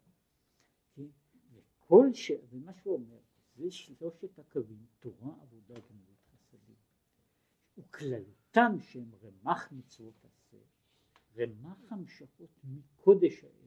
[0.95, 1.07] כן?
[1.53, 2.31] וכל ש...
[2.51, 3.19] ומה שהוא אומר,
[3.57, 6.77] זה שלושת הקווים, תורה, עבודה, גמילות חסדים.
[7.79, 10.57] וכללותם שהם רמ"ח מצוות עשה,
[11.37, 13.62] רמ"ח המשכות מקודש האל.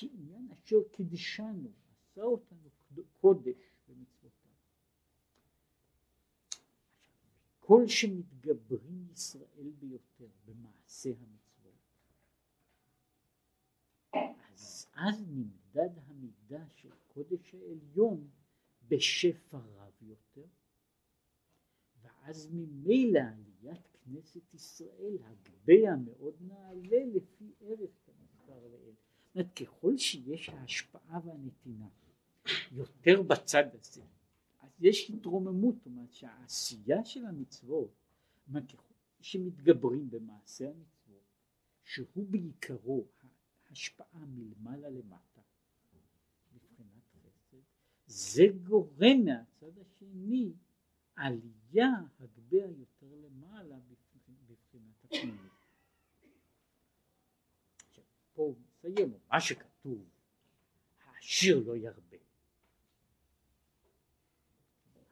[0.00, 1.70] כעניין אשר קידשנו,
[2.00, 2.68] עשה אותנו
[3.20, 3.56] קודש
[3.88, 4.52] במצוותיו.
[7.60, 11.74] כל שמתגברים ישראל ביותר במעשה המצוות,
[14.12, 18.28] אז אז נמדד המידה של קודש העליון
[18.88, 20.46] בשפע רב יותר,
[22.02, 28.66] ואז ממילא עליית כנסת ישראל הגביה מאוד נעלה לפי ערך כמזכר
[29.34, 31.88] אומרת, ככל שיש ההשפעה והנתינה
[32.72, 34.02] יותר בצד הזה,
[34.60, 37.90] אז יש התרוממות, זאת אומרת שהעשייה של המצוות,
[39.20, 41.22] שמתגברים במעשה המצוות,
[41.84, 43.06] שהוא בעיקרו
[43.70, 45.40] השפעה מלמעלה למטה,
[46.52, 47.56] מבחינת חסד,
[48.06, 50.52] זה גורם מהצד השני
[51.16, 53.76] עלייה הגביה יותר למעלה
[54.48, 55.52] בבחינת הפנימית.
[58.34, 58.54] פה
[58.88, 60.08] נסיים, מה שכתוב,
[61.04, 62.16] העשיר לא ירבה.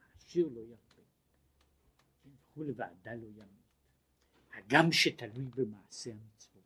[0.03, 1.03] העשיר לא ירבה.
[2.27, 3.67] וכולי ועדה לא ימית.
[4.53, 6.65] הגם שתלוי במעשה המצוות.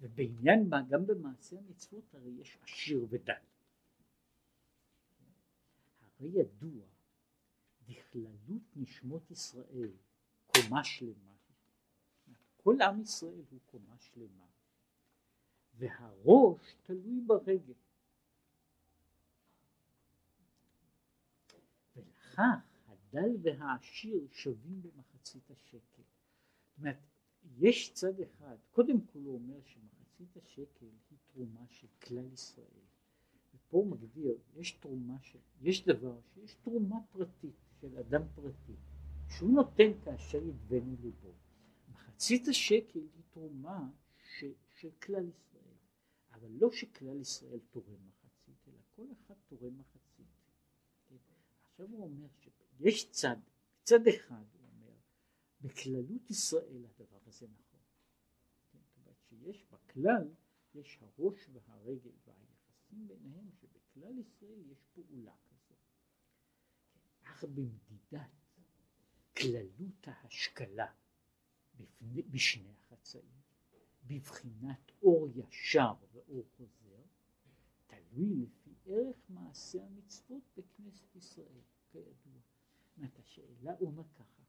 [0.00, 3.32] ובעניין מה, גם במעשה המצוות הרי יש עשיר ודל.
[6.00, 6.86] הרי ידוע
[7.88, 9.90] בכללות נשמות ישראל
[10.46, 11.32] קומה שלמה.
[12.56, 14.51] כל עם ישראל הוא קומה שלמה.
[15.82, 17.74] והראש תלוי ברגל.
[21.96, 22.38] ולכך
[22.86, 26.02] הדל והעשיר שווים במחצית השקל.
[26.02, 26.98] זאת אומרת,
[27.58, 32.84] יש צד אחד, קודם כל הוא אומר שמחצית השקל היא תרומה של כלל ישראל.
[33.54, 38.76] ופה הוא מגדיר, יש תרומה של, יש דבר שיש תרומה פרטית של אדם פרטי,
[39.28, 41.32] שהוא נותן כאשר ידבנו ליבו.
[41.92, 43.88] מחצית השקל היא תרומה
[44.22, 45.61] ש, של כלל ישראל,
[46.42, 50.26] אבל לא שכלל ישראל תורם מחצית, אלא כל אחד תורם מחצית.
[51.08, 51.16] כן?
[51.62, 53.36] עכשיו הוא אומר שיש צד,
[53.82, 54.94] צד אחד הוא אומר,
[55.60, 57.80] בכללות ישראל הדבר הזה נכון.
[58.72, 58.78] כן?
[58.98, 60.28] אומרת שיש בכלל,
[60.74, 65.78] יש הראש והרגל והיחסים ביניהם, שבכלל ישראל יש פעולה כזאת.
[67.22, 68.30] אך במדידת
[69.36, 70.92] כללות ההשכלה
[72.02, 73.41] בשני החצאים,
[74.06, 77.02] בבחינת אור ישר ואור חוזר,
[77.86, 81.60] תלוי לפי ערך מעשה המצוות בכנסת ישראל,
[81.92, 82.40] כידוע.
[82.96, 84.42] זאת השאלה, הוא אומר ככה,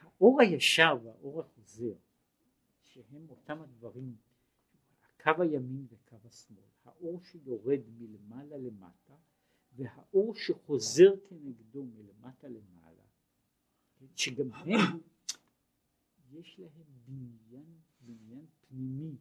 [0.00, 1.94] האור הישר והאור החוזר,
[2.82, 4.16] שהם אותם הדברים,
[5.04, 9.14] הקו הימין וקו השמאל, האור שיורד מלמעלה למטה,
[9.72, 13.02] והאור שחוזר כנגדו מלמטה למעלה,
[14.16, 15.00] שגם הם
[16.32, 19.16] יש להם בניין, בניין פנימי,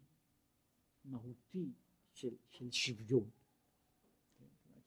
[1.06, 1.72] מהותי
[2.14, 3.30] של, של שוויון.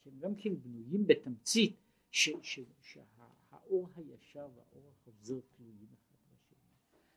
[0.05, 0.19] כן?
[0.19, 1.77] גם כן בנויים בתמצית
[2.11, 6.59] ש, ש, שהאור הישר והאור החוזר תלויים אחד בשני.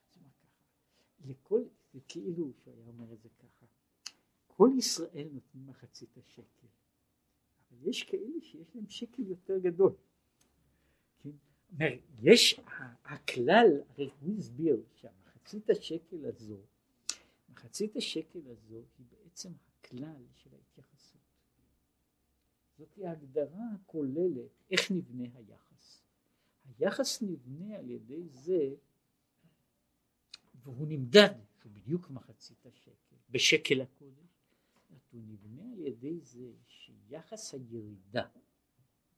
[0.10, 1.64] זאת אומרת ככה, לכל,
[1.94, 3.66] זה כאילו שהוא היה אומר את זה ככה,
[4.48, 6.68] כל ישראל נותנים מחצית השקל,
[7.72, 9.94] אבל יש כאלה שיש להם שקל יותר גדול.
[11.24, 11.30] כן?
[12.22, 12.60] יש
[13.04, 16.58] הכלל, הרי הוא הסביר שהמחצית השקל הזו,
[17.52, 21.22] מחצית השקל הזו היא בעצם הכלל של ההתייחסות.
[22.78, 26.04] זאת ההגדרה הכוללת איך נבנה היחס.
[26.80, 28.76] היחס נבנה על ידי זה,
[30.56, 34.32] והוא נמדד, שהוא בדיוק מחצית השקל, בשקל הקודש,
[35.12, 38.28] הוא נבנה על ידי זה שיחס הירידה,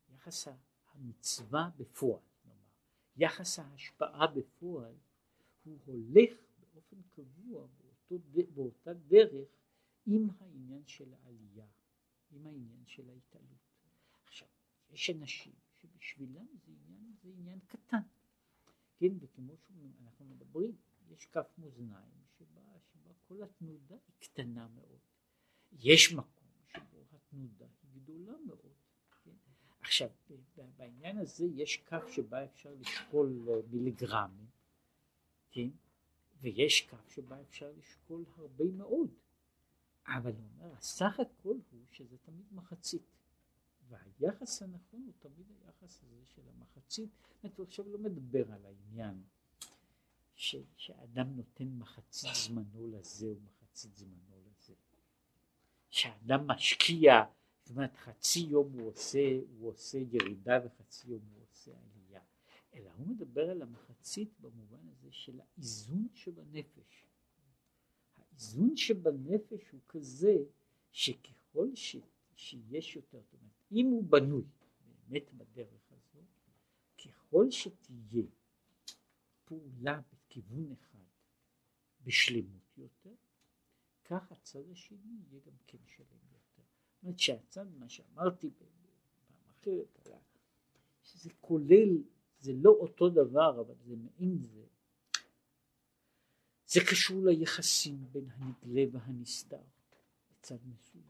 [0.09, 0.47] יחס
[0.93, 2.21] המצווה בפועל,
[3.17, 4.95] יחס ההשפעה בפועל
[5.63, 6.33] הוא הולך
[6.73, 7.67] באופן קבוע
[8.19, 9.47] באותו, באותה דרך
[10.05, 11.67] עם העניין של העלייה,
[12.31, 13.73] עם העניין של ההתעלות.
[14.25, 14.47] עכשיו,
[14.89, 18.01] יש אנשים שבשבילם זה עניין, זה עניין קטן,
[18.97, 20.75] כן, וכמו שאנחנו מדברים,
[21.09, 22.61] יש כף מאזניים שבה,
[22.93, 24.99] שבה כל התנודה היא קטנה מאוד.
[25.71, 28.73] יש מקום שבו התנודה היא גדולה מאוד.
[29.81, 30.09] עכשיו,
[30.77, 34.47] בעניין הזה יש כף שבה אפשר לשקול אה, מיליגרמים,
[35.51, 35.69] כן?
[36.43, 39.09] ויש כף שבה אפשר לשקול הרבה מאוד.
[40.07, 43.01] אבל הוא אומר, הסך הכל הוא שזה תמיד מחצית.
[43.89, 47.09] והיחס הנכון הוא תמיד היחס הזה של המחצית.
[47.43, 49.23] זאת הוא עכשיו לא מדבר על העניין
[50.35, 54.73] ש, שאדם נותן מחצית זמנו לזה ומחצית זמנו לזה.
[55.89, 57.23] שאדם משקיע
[57.63, 61.71] זאת אומרת חצי יום הוא עושה, הוא עושה ירידה וחצי יום הוא עושה
[62.73, 67.05] אלא הוא מדבר על המחצית במובן הזה של האיזון שבנפש.
[68.17, 70.37] האיזון שבנפש הוא כזה
[70.91, 71.95] שככל ש,
[72.35, 74.43] שיש יותר, זאת אומרת אם הוא בנוי
[74.85, 76.19] באמת בדרך הזו,
[77.05, 78.25] ככל שתהיה
[79.45, 81.03] פעולה בכיוון אחד
[82.03, 83.15] בשלמות יותר,
[84.03, 86.63] כך הצד השני יהיה גם כן שלם יותר.
[86.93, 88.67] זאת אומרת שהצד, מה שאמרתי פעם
[89.49, 89.99] אחרת,
[91.03, 92.03] שזה כולל,
[92.43, 94.65] זה לא אותו דבר, אבל זה מעין זה.
[96.67, 99.61] זה קשור ליחסים בין הנגלה והנסתר
[100.31, 101.03] בצד מסוים.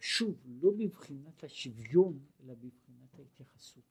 [0.00, 3.84] שוב, לא בבחינת השוויון, אלא בבחינת ההתייחסות.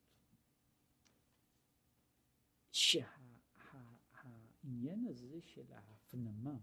[2.71, 3.07] שהעניין
[5.07, 6.57] הזה של ההפנמה,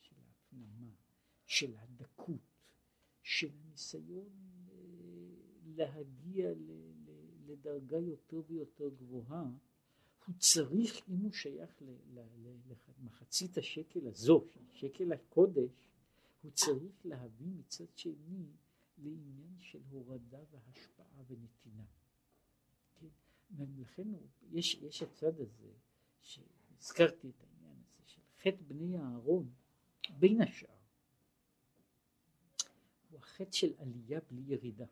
[0.00, 0.92] של ההפנמה,
[1.46, 2.40] של הדקות,
[3.22, 4.28] של ניסיון
[4.68, 4.76] אה,
[5.64, 6.54] להגיע
[7.48, 9.44] לדרגה יותר ויותר גבוהה,
[10.26, 11.82] הוא צריך, אם הוא שייך
[12.98, 15.70] למחצית השקל הזו, שקל הקודש,
[16.42, 18.46] הוא צריך להביא מצד שני
[18.98, 21.84] לעניין של הורדה והשפעה ונתינה.
[23.00, 23.06] כן?
[23.56, 24.08] ולכן
[24.50, 25.72] יש, יש הצד הזה,
[26.20, 29.50] שהזכרתי את העניין הזה של חטא בני אהרון,
[30.18, 30.78] בין השאר,
[33.10, 34.86] הוא החטא של עלייה בלי ירידה.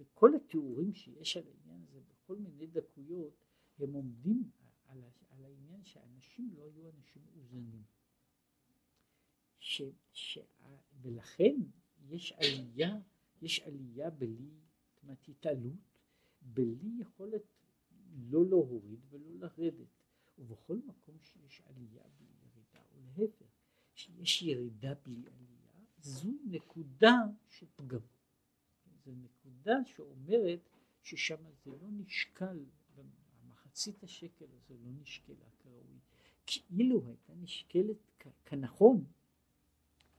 [0.00, 3.32] וכל התיאורים שיש על העניין הזה בכל מיני דקויות
[3.78, 4.50] הם עומדים
[4.86, 7.82] על, על העניין שאנשים לא היו אנשים מאוזנים.
[9.58, 9.82] ש,
[10.12, 10.38] ש,
[11.02, 11.56] ולכן
[12.08, 13.00] יש עלייה,
[13.42, 14.50] יש עלייה בלי,
[14.88, 15.98] זאת אומרת התעלות,
[16.42, 17.42] בלי יכולת
[18.12, 19.88] לא להוריד ולא לרדת.
[20.38, 23.46] ובכל מקום שיש עלייה בלי ירידה, ולהפך,
[23.94, 27.16] שיש ירידה בלי עלייה, זו נקודה
[27.48, 28.00] של פגם.
[29.04, 30.68] זו נקודה שאומרת
[31.02, 32.64] ששם זה לא נשקל,
[33.48, 35.98] מחצית השקל הזה לא נשקלה כראוי.
[36.46, 39.04] כי אילו הייתה נשקלת כנכון,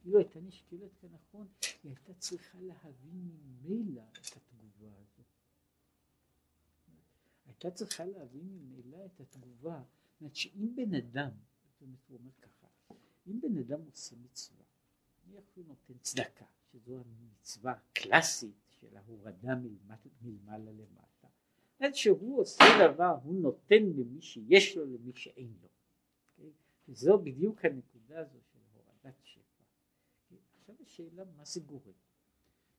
[0.06, 1.48] אילו הייתה נשקלת כנכון,
[1.84, 5.24] היא הייתה צריכה להבין ממילא את התגובה הזו.
[7.46, 11.32] הייתה צריכה להבין ממילא את התגובה, זאת אומרת שאם בן אדם,
[11.80, 12.68] הוא אומר ככה,
[13.28, 14.66] אם בן אדם עושה מצווה,
[15.28, 19.56] נניח הוא נותן צדקה, שזו המצווה הקלאסית של ההורדה
[20.22, 21.28] מלמעלה למטה,
[21.80, 22.64] זאת שהוא עושה
[22.94, 25.68] דבר, הוא נותן למי שיש לו למי שאין לו.
[26.38, 26.52] אוקיי?
[26.88, 29.64] וזו בדיוק הנקודה הזו של הורדת שפע.
[30.32, 30.36] Okay?
[30.60, 31.94] עכשיו השאלה מה זה גורם.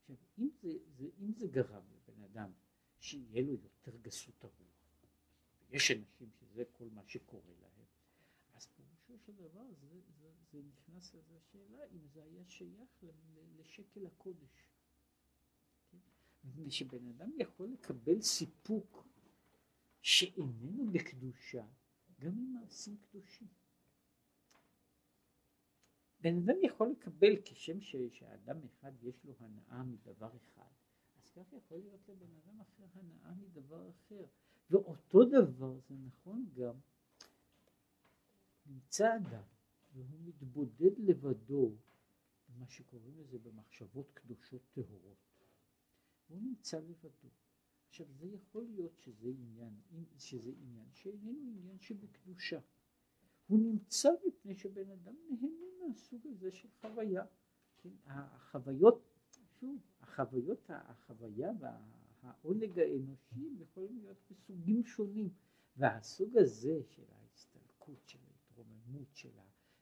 [0.01, 2.51] עכשיו אם זה, זה, אם זה גרם לבן אדם
[3.01, 4.93] שיהיה לו יותר גסות הרוח,
[5.71, 7.87] ויש אנשים שזה כל מה שקורה להם,
[8.55, 13.05] אז פירושו של דבר זה, זה, זה נכנס לזה השאלה אם זה היה שייך
[13.59, 14.72] לשקל הקודש.
[16.45, 19.07] מפני שבן אדם יכול לקבל סיפוק
[20.03, 21.64] שאיננו בקדושה
[22.20, 23.49] גם ממעשים קדושים.
[26.20, 30.70] בן אדם יכול לקבל כשם שאדם אחד יש לו הנאה מדבר אחד,
[31.16, 34.24] אז כך יכול להיות לבן אדם אחר הנאה מדבר אחר.
[34.70, 36.74] ואותו דבר זה נכון גם,
[38.66, 39.43] נמצא אדם
[39.93, 41.72] והוא מתבודד לבדו
[42.49, 45.32] במה שקוראים לזה במחשבות קדושות טהורות.
[46.33, 47.28] הוא נמצא לבדו.
[47.89, 49.74] עכשיו זה יכול להיות שזה עניין,
[50.18, 52.61] שזה עניין שאיננו עניין שבקדושה.
[53.47, 57.24] הוא נמצא מפני שבן אדם נהנה מהסוג הזה של חוויה.
[57.78, 57.91] כן?
[58.07, 59.03] החוויות,
[59.61, 65.30] שוב, החוויות, החוויה והעונג האנושי יכולים להיות בסוגים שונים.
[65.76, 69.16] והסוג הזה של ההסתלקות, של ההתרוממות,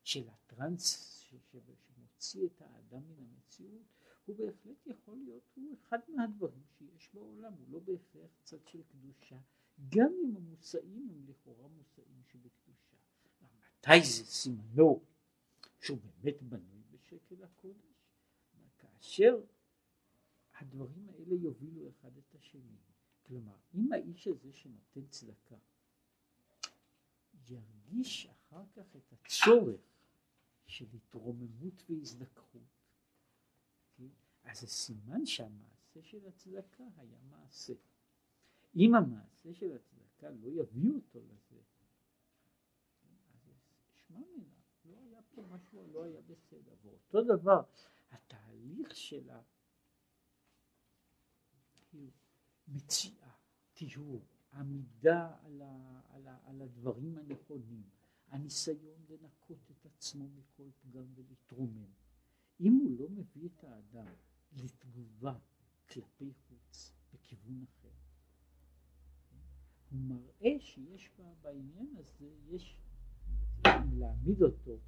[0.02, 3.99] של, הטרנס שמוציא את האדם מן המציאות,
[4.30, 9.38] הוא בהחלט יכול להיות, הוא אחד מהדברים שיש בעולם, הוא לא בהכרח צד של קדושה,
[9.88, 12.96] גם אם המושאים הם לכאורה מושאים שבקדושה.
[13.78, 15.02] מתי זה סימנו
[15.80, 17.90] שהוא באמת בנוי בשקל הקודש?
[18.78, 19.40] כאשר
[20.54, 22.76] הדברים האלה יובילו אחד את השני.
[23.22, 25.56] כלומר, אם האיש הזה שנותן צדקה
[27.48, 29.80] ירגיש אחר כך את הצורך
[30.66, 32.79] של התרוממות והזדככות,
[34.44, 37.74] אז זה סימן שהמעשה של הצדקה היה מעשה.
[38.76, 41.60] אם המעשה של הצדקה לא יביא אותו לזה,
[43.32, 43.50] אז
[43.92, 46.74] שמע מינה, לא היה פה משהו, לא היה בסדר.
[46.82, 47.62] ואותו דבר,
[48.10, 49.30] התהליך של
[52.68, 53.30] המציאה,
[53.72, 54.22] טיהור,
[54.52, 57.82] עמידה על, ה, על, ה, על הדברים הנכונים,
[58.28, 61.90] הניסיון לנקות את עצמו מכל פגם ולהתרומם.
[62.60, 64.06] אם הוא לא מביא את האדם
[64.52, 65.38] לתגובה
[65.88, 67.88] כלפי חוץ בכיוון אחר.
[69.90, 72.76] הוא מראה שיש בה, בעניין הזה, יש,
[73.98, 74.78] להעמיד אותו,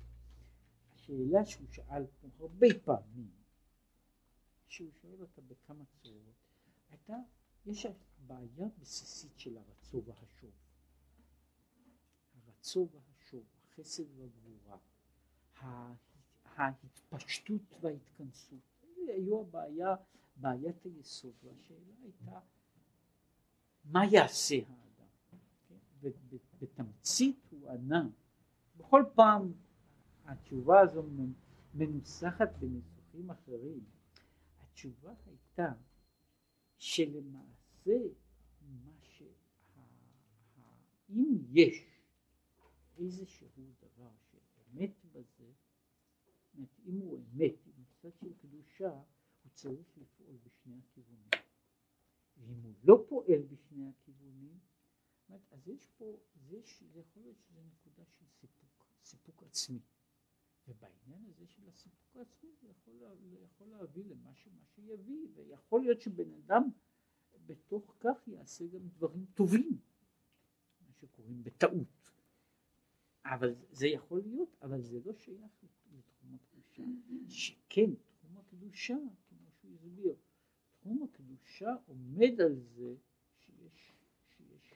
[0.92, 3.30] השאלה שהוא שאל פה הרבה פעמים,
[4.66, 6.34] שהוא שואל אותה בכמה צורות,
[6.90, 7.16] הייתה,
[7.66, 7.86] יש
[8.26, 10.50] בעיה בסיסית של הרצו והשוב.
[12.34, 14.78] הרצו והשוב, החסד והגבורה,
[16.44, 18.71] ההתפשטות וההתכנסות.
[19.08, 19.94] היו הבעיה,
[20.36, 22.40] בעיית היסוד, והשאלה הייתה
[23.84, 24.82] מה יעשה האדם.
[26.60, 28.08] בתמצית הוא ענה,
[28.76, 29.52] בכל פעם
[30.24, 31.02] התשובה הזו
[31.74, 33.84] מנוסחת בניסוחים אחרים,
[34.60, 35.72] התשובה הייתה
[36.78, 37.98] שלמעשה
[38.60, 39.24] מה שה...
[41.10, 42.00] אם יש
[42.98, 43.48] איזשהו
[43.80, 45.50] דבר שאמת בזה,
[46.86, 47.54] אם הוא אמת,
[48.04, 48.90] הצד של קדושה
[49.42, 51.30] הוא צריך לפעול בשני הכיוונים.
[52.36, 54.58] ואם הוא לא פועל בשני הכיוונים,
[55.50, 56.60] אז יש פה, זה,
[56.92, 59.80] זה יכול להיות שזה נקודה של סיפוק, סיפוק עצמי.
[60.68, 62.94] ובעניין הזה של הסיפוק העצמי זה יכול,
[63.44, 66.62] יכול להביא למה שמה שיביא, ויכול להיות שבן אדם
[67.46, 69.78] בתוך כך יעשה גם דברים טובים,
[70.86, 72.10] מה שקוראים בטעות.
[73.24, 75.64] אבל זה יכול להיות, אבל זה לא שייך
[76.78, 77.30] הקדושה.
[77.30, 78.96] שכן תחום הקדושה,
[79.28, 80.14] כמו שהוא הסביר,
[80.80, 82.96] תחום הקדושה עומד על זה
[83.38, 83.94] שיש,
[84.28, 84.72] שיש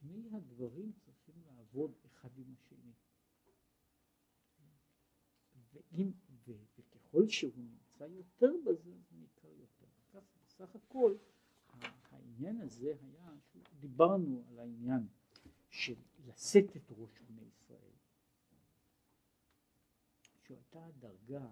[0.00, 2.92] שני הדברים צריכים לעבוד אחד עם השני.
[5.72, 6.12] ואם,
[6.46, 9.86] וככל שהוא נמצא יותר בזה, זה ניכר יותר.
[10.12, 11.16] כך בסך הכל
[12.10, 13.32] העניין הזה היה
[13.80, 15.06] דיברנו על העניין
[15.70, 15.96] של
[16.26, 17.92] לשאת את ראש בני ישראל,
[20.74, 21.48] שהייתה הדרגה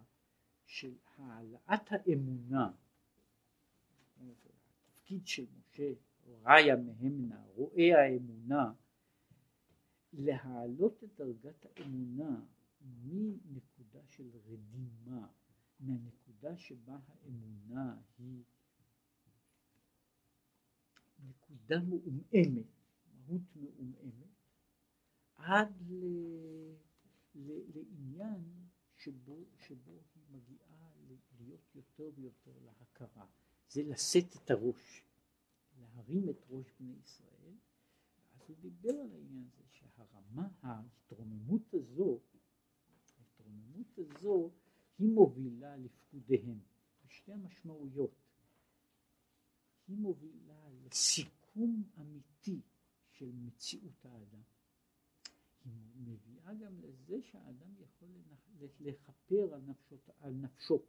[0.64, 2.73] של העלאת האמונה,
[4.20, 5.93] התפקיד של משה,
[6.27, 8.73] ראיה מהמנה, רואה האמונה,
[10.12, 12.45] להעלות את דרגת האמונה
[12.81, 15.29] מנקודה של רדימה,
[15.81, 18.43] מהנקודה שבה האמונה היא
[21.18, 22.66] נקודה מעומעמת,
[23.05, 24.33] מהות מעומעמת,
[25.37, 26.05] עד ל,
[27.35, 28.62] ל, לעניין
[29.05, 30.92] שבו, שבו היא מגיעה
[31.38, 33.26] להיות יותר ויותר להכרה.
[33.68, 35.05] זה לשאת את הראש,
[35.78, 37.55] להרים את ראש בני ישראל,
[38.32, 42.20] ואז הוא דיבר על העניין הזה שהרמה, ההתרוממות הזו,
[43.18, 44.50] ההתרוממות הזו
[44.98, 46.61] היא מובילה לפקודיהם,
[47.07, 48.14] בשתי המשמעויות.
[49.86, 52.61] היא מובילה לסיכום אמיתי
[53.11, 54.42] של מציאות האדם.
[55.65, 58.09] היא מביאה גם לזה שהאדם יכול
[58.81, 60.83] לכפר על, נפשות, על נפשו,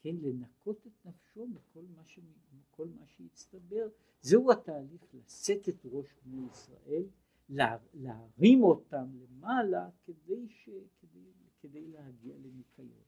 [0.00, 2.18] כן, לנקות את נפשו מכל מה, ש,
[2.52, 3.88] מכל מה שהצטבר.
[4.20, 7.04] זהו התהליך לשאת את ראש בני ישראל,
[7.48, 13.02] לה, להרים אותם למעלה כדי, ש, כדי, כדי להגיע לניקיון.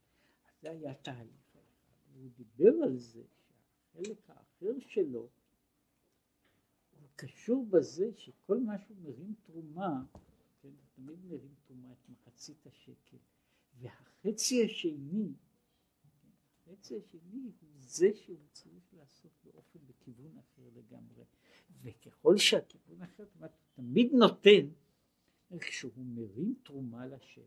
[0.62, 1.56] זה היה תהליך.
[2.14, 5.28] הוא דיבר על זה שהחלק האחר שלו
[7.00, 10.04] הוא קשור בזה שכל מה שהוא מרים תרומה,
[10.62, 13.16] כן, תמיד מרים תרומה את מחצית השקל,
[13.74, 15.32] והחצי השני,
[16.56, 21.24] החצי השני הוא זה שהוא צריך לעשות באופן, בכיוון אחר לגמרי.
[21.82, 23.24] וככל שהכיוון אחר,
[23.74, 24.68] תמיד נותן,
[25.60, 27.46] כשהוא מרים תרומה לשם,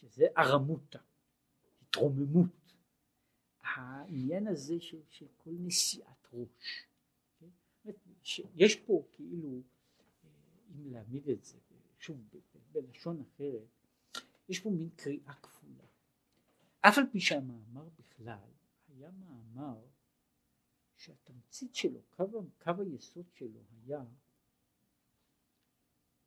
[0.00, 0.98] שזה ארמותה.
[1.90, 2.74] התרוממות,
[3.62, 6.86] העניין הזה של, של כל נשיאת ראש.
[7.38, 7.48] כן?
[8.54, 9.62] יש פה כאילו,
[10.70, 11.58] אם להעמיד את זה,
[12.00, 12.28] שוב
[12.72, 13.86] בלשון אחרת,
[14.48, 15.84] יש פה מין קריאה כפולה.
[16.80, 18.48] אף על פי שהמאמר בכלל
[18.88, 19.86] היה מאמר
[20.96, 22.24] שהתמצית שלו, קו,
[22.58, 24.04] קו היסוד שלו היה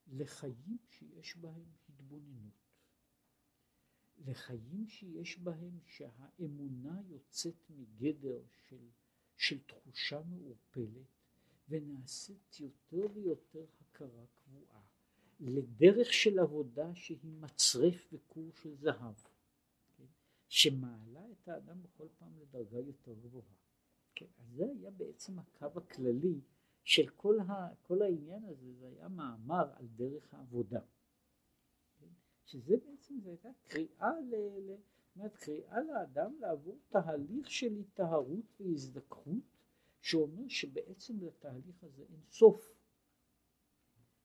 [0.07, 2.53] לחיים שיש בהם התבוננות.
[4.17, 8.89] לחיים שיש בהם שהאמונה יוצאת מגדר של,
[9.37, 11.07] של תחושה מעורפלת
[11.69, 14.92] ונעשית יותר ויותר הכרה קבועה
[15.47, 19.15] לדרך של עבודה שהיא מצרף וכור של זהב
[19.97, 20.05] כן?
[20.47, 23.55] שמעלה את האדם בכל פעם לדרגה יותר גבוהה
[24.15, 24.25] כן?
[24.37, 26.41] אז זה היה בעצם הקו הכללי
[26.83, 30.79] של כל, ה, כל העניין הזה זה היה מאמר על דרך העבודה
[32.45, 34.75] שזה בעצם זו הייתה קריאה, ל, ל,
[35.15, 39.43] אומרת, קריאה לאדם לעבור תהליך של היטהרות והזדככות
[40.01, 42.73] שאומר שבעצם לתהליך הזה אין סוף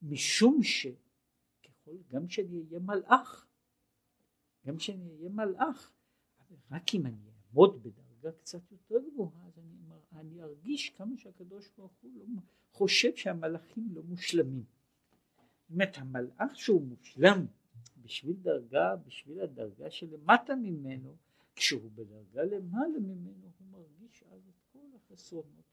[0.03, 0.63] משום
[1.89, 3.47] שככל גם שאני אהיה מלאך
[4.67, 5.93] גם שאני אהיה מלאך
[6.71, 9.77] רק אם אני אעמוד בדרגה קצת יותר גבוהה אז אני,
[10.13, 14.65] אני ארגיש כמה שהקדוש ברוך הוא לא, חושב שהמלאכים לא מושלמים.
[15.61, 17.47] זאת אומרת המלאך שהוא מושלם
[17.97, 21.17] בשביל דרגה, בשביל הדרגה שלמטה ממנו,
[21.57, 25.69] כשהוא בדרגה למעלה ממנו, הוא מרגיש אז את כל החסרונות.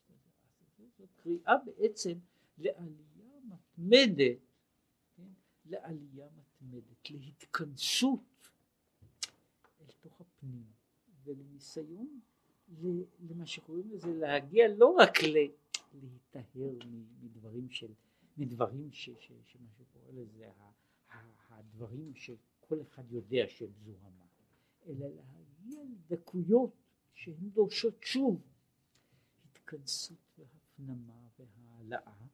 [0.97, 2.17] זו קריאה בעצם
[2.57, 4.37] לעלייה מתמדת?
[5.65, 8.49] לעלייה מתמדת, להתכנסות
[9.81, 10.63] אל תוך הפנים
[11.23, 12.19] ולניסיון
[13.29, 15.17] למה שקוראים לזה להגיע לא רק
[15.93, 16.71] להיטהר
[17.21, 17.93] מדברים של,
[18.37, 20.49] מדברים ש, ש, שמה שקורא לזה
[21.75, 24.25] הדברים שכל אחד יודע שהם זוהמה,
[24.87, 26.71] אלא להגיע לדקויות
[27.13, 28.41] שהן דורשות שוב
[29.45, 32.25] התכנסות והפנמה והעלאה,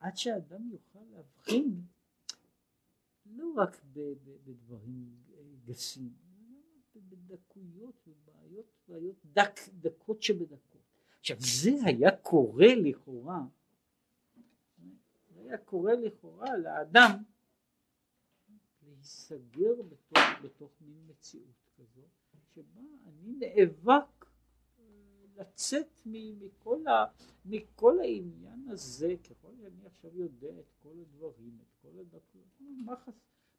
[0.00, 1.80] עד שאדם יוכל להבחין
[3.28, 3.80] לא רק
[4.44, 5.16] בדברים
[5.64, 6.12] גסים,
[6.96, 10.82] בדקויות ובעיות בעיות דק, דקות שבדקות.
[11.20, 13.42] עכשיו זה היה קורה לכאורה,
[15.34, 17.22] זה היה קורה לכאורה לאדם
[18.82, 22.02] להיסגר בתוך, בתוך מין מציאות כזו,
[22.54, 24.15] שבה אני נאבק
[25.36, 27.04] לצאת מכל, ה,
[27.44, 32.94] מכל העניין הזה, ככל שאני עכשיו יודע את כל הדברים, את כל הדקות, מה,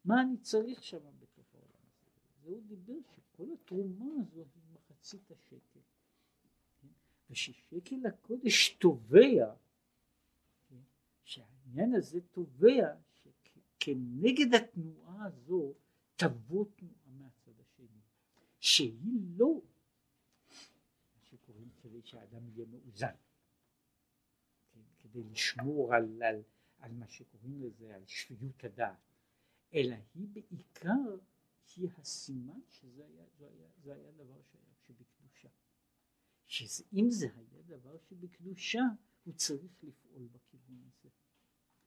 [0.04, 2.10] מה אני צריך שם בתוך העולם הזה?
[2.42, 5.80] והוא דיבר שכל התרומה הזו היא מחצית השקל.
[7.30, 9.54] וששקל הקודש תובע?
[11.24, 12.94] שהעניין הזה תובע
[13.80, 15.74] כנגד התנועה הזו
[16.16, 18.00] תבוא תנועה מהצד השני,
[18.60, 19.60] שהיא לא
[21.82, 23.14] כדי שהאדם יהיה מאוזן,
[24.70, 26.42] כן, כדי לשמור על, על,
[26.78, 28.98] על מה שקוראים לזה, על שפיות הדעת,
[29.74, 31.16] אלא היא בעיקר,
[31.76, 35.48] היא הסימן שזה היה, זה היה, זה היה דבר שהיה שבקדושה.
[36.46, 38.82] שאם זה היה דבר שבקדושה,
[39.24, 41.08] הוא צריך לפעול בכיוון הזה.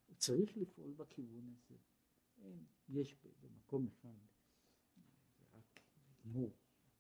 [0.08, 1.78] הוא צריך לפעול בכיוון הזה.
[2.90, 4.18] יש במקום אחד,
[5.54, 5.80] רק
[6.26, 6.52] גמור,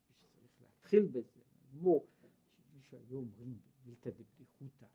[0.07, 2.07] שצריך להתחיל בזה, גמור,
[2.91, 4.85] שמישהו היו אומרים בבלתא דבדיחותא,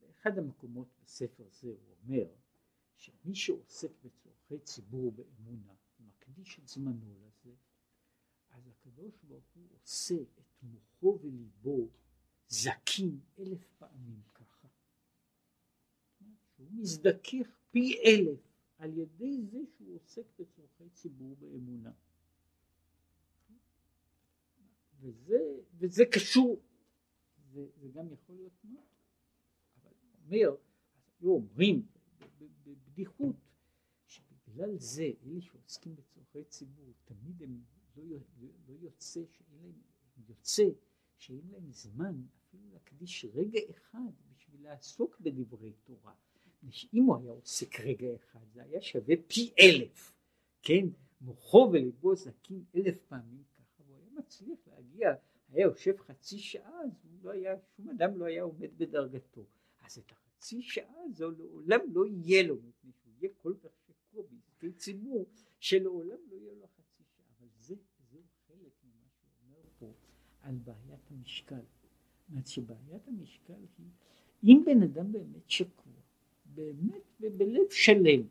[0.00, 2.34] באחד המקומות בספר זה הוא אומר
[2.94, 7.54] שמי שעוסק בצורכי ציבור באמונה, מקדיש את זמנו לזה,
[8.50, 11.88] אז הקדוש ברוך הוא עושה את מוחו וליבו
[12.48, 14.68] זקים אלף פעמים ככה.
[16.46, 18.40] שהוא מזדכך פי אלף
[18.78, 21.92] על ידי זה שהוא עוסק בצורכי ציבור באמונה.
[25.00, 25.38] וזה,
[25.78, 26.60] וזה קשור,
[27.52, 28.80] זה, זה גם יכול להיות מה,
[29.82, 29.92] אבל
[30.24, 30.56] אומר,
[31.20, 31.86] היו אומרים
[32.64, 33.36] בבדיחות
[34.06, 37.60] שבגלל זה אלה שעוסקים בצורכי ציבור תמיד הם
[37.96, 38.18] לא,
[38.68, 39.72] לא יוצא שאין להם,
[40.28, 40.64] יוצא
[41.16, 46.14] שאין להם זמן אפילו להקדיש רגע אחד בשביל לעסוק בדברי תורה.
[46.94, 50.14] אם הוא היה עוסק רגע אחד זה היה שווה פי אלף,
[50.62, 50.86] כן?
[51.20, 53.42] מוחו וליבו זקים אלף פעמים
[54.18, 55.14] מצליח להגיע,
[55.48, 59.44] היה יושב חצי שעה, אז לא היה, שום אדם לא היה עומד בדרגתו.
[59.80, 64.22] אז את החצי שעה הזו לעולם לא יהיה לו, מפני שהוא יהיה כל כך שקוע
[64.30, 65.26] בעסקי ציבור,
[65.60, 67.26] שלעולם לא יהיה לו חצי שעה.
[67.38, 67.74] אבל זה,
[68.10, 69.92] זה חלק ממה שהוא אומר פה
[70.42, 71.56] על בעיית המשקל.
[71.56, 73.90] זאת אומרת שבעיית המשקל היא,
[74.44, 75.92] אם בן אדם באמת שקוע,
[76.44, 78.26] באמת ובלב שלם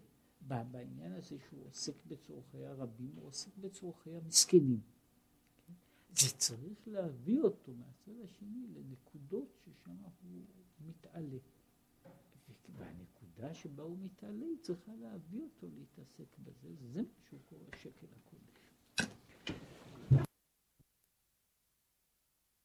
[0.47, 4.79] בעניין הזה שהוא עוסק בצורכי הרבים, הוא עוסק בצורכי המסכנים.
[6.09, 10.41] זה צריך להביא אותו מהצד השני לנקודות ששם הוא
[10.79, 11.37] מתעלה.
[12.75, 18.07] והנקודה שבה הוא מתעלה היא צריכה להביא אותו להתעסק בזה, זה מה שהוא קורא שקל
[18.15, 18.39] הכול.